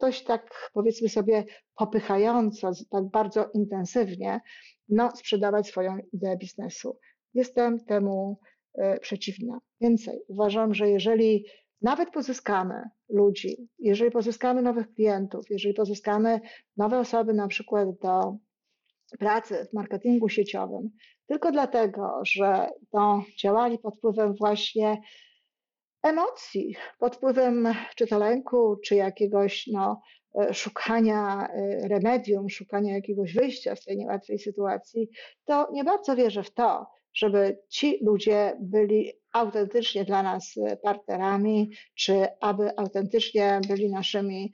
dość 0.00 0.24
tak 0.24 0.70
powiedzmy 0.74 1.08
sobie 1.08 1.44
popychająco, 1.74 2.70
tak 2.90 3.04
bardzo 3.04 3.50
intensywnie 3.54 4.40
no, 4.88 5.16
sprzedawać 5.16 5.66
swoją 5.66 5.98
ideę 6.12 6.36
biznesu. 6.36 6.98
Jestem 7.34 7.84
temu 7.84 8.40
e, 8.74 8.98
przeciwna. 8.98 9.58
Więcej, 9.80 10.22
uważam, 10.28 10.74
że 10.74 10.88
jeżeli 10.88 11.46
nawet 11.82 12.10
pozyskamy 12.10 12.82
ludzi, 13.08 13.68
jeżeli 13.78 14.10
pozyskamy 14.10 14.62
nowych 14.62 14.94
klientów, 14.94 15.50
jeżeli 15.50 15.74
pozyskamy 15.74 16.40
nowe 16.76 16.98
osoby 16.98 17.34
na 17.34 17.48
przykład 17.48 17.88
do 18.02 18.36
pracy 19.18 19.66
w 19.70 19.72
marketingu 19.72 20.28
sieciowym, 20.28 20.90
tylko 21.26 21.52
dlatego, 21.52 22.20
że 22.22 22.68
to 22.90 23.22
działali 23.38 23.78
pod 23.78 23.96
wpływem 23.96 24.34
właśnie 24.34 25.02
emocji, 26.02 26.76
pod 26.98 27.16
wpływem 27.16 27.68
czy 27.96 28.06
to 28.06 28.18
lęku, 28.18 28.76
czy 28.84 28.94
jakiegoś 28.94 29.66
no, 29.66 30.00
szukania 30.52 31.48
e, 31.48 31.88
remedium, 31.88 32.50
szukania 32.50 32.94
jakiegoś 32.94 33.34
wyjścia 33.34 33.76
z 33.76 33.84
tej 33.84 33.96
niełatwej 33.96 34.38
sytuacji, 34.38 35.08
to 35.44 35.68
nie 35.72 35.84
bardzo 35.84 36.16
wierzę 36.16 36.42
w 36.42 36.54
to, 36.54 36.86
żeby 37.14 37.58
ci 37.68 37.98
ludzie 38.04 38.56
byli 38.60 39.12
autentycznie 39.32 40.04
dla 40.04 40.22
nas 40.22 40.54
partnerami, 40.82 41.70
czy 41.94 42.26
aby 42.40 42.78
autentycznie 42.78 43.60
byli 43.68 43.90
naszymi 43.90 44.52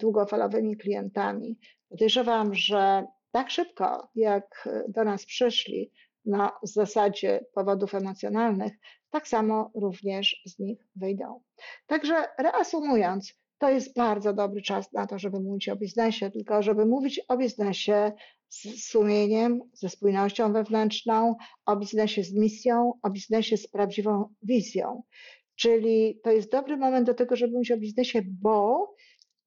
długofalowymi 0.00 0.76
klientami. 0.76 1.58
Podejrzewam, 1.88 2.54
że 2.54 3.06
tak 3.30 3.50
szybko, 3.50 4.08
jak 4.14 4.68
do 4.88 5.04
nas 5.04 5.26
przyszli 5.26 5.92
na 6.24 6.52
zasadzie 6.62 7.44
powodów 7.54 7.94
emocjonalnych, 7.94 8.72
tak 9.10 9.28
samo 9.28 9.70
również 9.74 10.42
z 10.46 10.58
nich 10.58 10.86
wyjdą. 10.96 11.40
Także 11.86 12.14
reasumując, 12.38 13.34
to 13.58 13.70
jest 13.70 13.96
bardzo 13.96 14.32
dobry 14.32 14.62
czas 14.62 14.92
na 14.92 15.06
to, 15.06 15.18
żeby 15.18 15.40
mówić 15.40 15.68
o 15.68 15.76
biznesie, 15.76 16.30
tylko 16.30 16.62
żeby 16.62 16.86
mówić 16.86 17.20
o 17.28 17.36
biznesie 17.36 18.12
z 18.54 18.84
sumieniem, 18.84 19.60
ze 19.72 19.88
spójnością 19.88 20.52
wewnętrzną, 20.52 21.34
o 21.66 21.76
biznesie 21.76 22.22
z 22.22 22.32
misją, 22.32 22.92
o 23.02 23.10
biznesie 23.10 23.56
z 23.56 23.66
prawdziwą 23.68 24.34
wizją. 24.42 25.02
Czyli 25.56 26.20
to 26.24 26.30
jest 26.30 26.50
dobry 26.50 26.76
moment 26.76 27.06
do 27.06 27.14
tego, 27.14 27.36
żeby 27.36 27.52
mówić 27.52 27.72
o 27.72 27.76
biznesie, 27.76 28.22
bo 28.42 28.88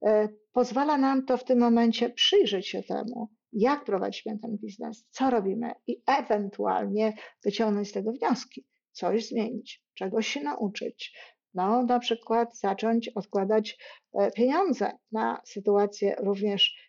e, 0.06 0.30
pozwala 0.52 0.98
nam 0.98 1.26
to 1.26 1.38
w 1.38 1.44
tym 1.44 1.60
momencie 1.60 2.10
przyjrzeć 2.10 2.68
się 2.68 2.84
temu, 2.84 3.30
jak 3.54 3.86
prowadzimy 3.86 4.40
ten 4.40 4.58
biznes, 4.58 5.06
co 5.10 5.30
robimy 5.30 5.72
i 5.88 6.02
ewentualnie 6.08 7.14
wyciągnąć 7.44 7.90
z 7.90 7.92
tego 7.92 8.12
wnioski, 8.12 8.66
coś 8.92 9.28
zmienić, 9.28 9.84
czegoś 9.94 10.28
się 10.28 10.44
nauczyć. 10.44 11.18
No, 11.54 11.84
na 11.84 12.00
przykład 12.00 12.60
zacząć 12.60 13.10
odkładać 13.10 13.78
e, 14.14 14.32
pieniądze 14.32 14.92
na 15.12 15.42
sytuacje 15.46 16.16
również 16.20 16.87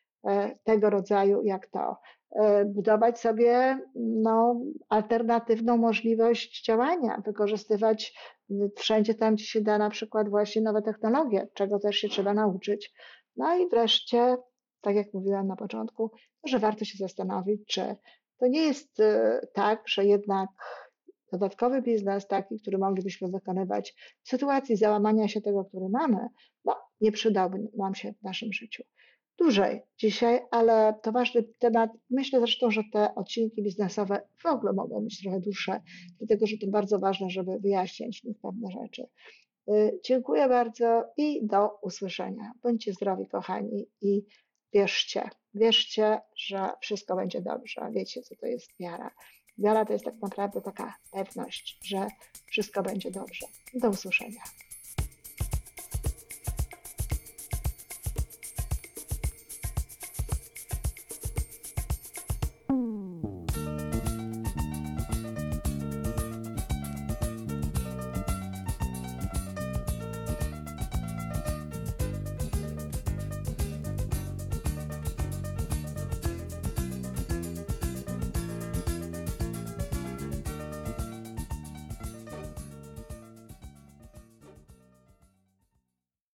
tego 0.64 0.90
rodzaju 0.90 1.42
jak 1.42 1.66
to. 1.66 1.96
E, 2.36 2.64
budować 2.64 3.20
sobie 3.20 3.78
no, 3.94 4.60
alternatywną 4.88 5.76
możliwość 5.76 6.64
działania, 6.64 7.22
wykorzystywać 7.24 8.14
wszędzie 8.76 9.14
tam, 9.14 9.34
gdzie 9.34 9.44
się 9.44 9.60
da 9.60 9.78
na 9.78 9.90
przykład 9.90 10.28
właśnie 10.28 10.62
nowe 10.62 10.82
technologie, 10.82 11.48
czego 11.54 11.78
też 11.78 11.96
się 11.96 12.08
trzeba 12.08 12.34
nauczyć. 12.34 12.92
No 13.36 13.56
i 13.58 13.68
wreszcie, 13.68 14.36
tak 14.80 14.96
jak 14.96 15.14
mówiłam 15.14 15.46
na 15.46 15.56
początku, 15.56 16.10
że 16.44 16.58
warto 16.58 16.84
się 16.84 16.98
zastanowić, 16.98 17.66
czy 17.66 17.96
to 18.38 18.46
nie 18.46 18.60
jest 18.60 19.00
e, 19.00 19.40
tak, 19.54 19.82
że 19.86 20.04
jednak 20.04 20.48
dodatkowy 21.32 21.82
biznes, 21.82 22.26
taki, 22.26 22.60
który 22.60 22.78
moglibyśmy 22.78 23.28
wykonywać 23.28 23.94
w 24.22 24.28
sytuacji 24.28 24.76
załamania 24.76 25.28
się 25.28 25.40
tego, 25.40 25.64
który 25.64 25.88
mamy, 25.88 26.28
no, 26.64 26.76
nie 27.00 27.12
przydałby 27.12 27.58
nam 27.76 27.94
się 27.94 28.12
w 28.12 28.22
naszym 28.22 28.52
życiu 28.52 28.82
dłużej 29.38 29.82
dzisiaj, 29.98 30.40
ale 30.50 30.94
to 31.02 31.12
ważny 31.12 31.42
temat. 31.42 31.90
Myślę 32.10 32.38
zresztą, 32.38 32.70
że 32.70 32.82
te 32.92 33.14
odcinki 33.14 33.62
biznesowe 33.62 34.20
w 34.36 34.46
ogóle 34.46 34.72
mogą 34.72 35.00
być 35.00 35.22
trochę 35.22 35.40
dłuższe, 35.40 35.80
dlatego 36.18 36.46
że 36.46 36.58
to 36.58 36.66
bardzo 36.66 36.98
ważne, 36.98 37.30
żeby 37.30 37.58
wyjaśnić 37.58 38.22
pewne 38.42 38.70
rzeczy. 38.70 39.06
Y, 39.68 40.00
dziękuję 40.04 40.48
bardzo 40.48 41.04
i 41.16 41.46
do 41.46 41.78
usłyszenia. 41.82 42.52
Bądźcie 42.62 42.92
zdrowi, 42.92 43.26
kochani, 43.26 43.86
i 44.00 44.24
wierzcie, 44.72 45.30
wierzcie, 45.54 46.20
że 46.36 46.70
wszystko 46.80 47.16
będzie 47.16 47.40
dobrze. 47.40 47.90
Wiecie, 47.92 48.22
co 48.22 48.36
to 48.36 48.46
jest 48.46 48.70
wiara. 48.80 49.10
Wiara 49.58 49.84
to 49.84 49.92
jest 49.92 50.04
tak 50.04 50.20
naprawdę 50.22 50.60
taka 50.60 50.94
pewność, 51.12 51.78
że 51.84 52.06
wszystko 52.46 52.82
będzie 52.82 53.10
dobrze. 53.10 53.46
Do 53.74 53.88
usłyszenia. 53.88 54.40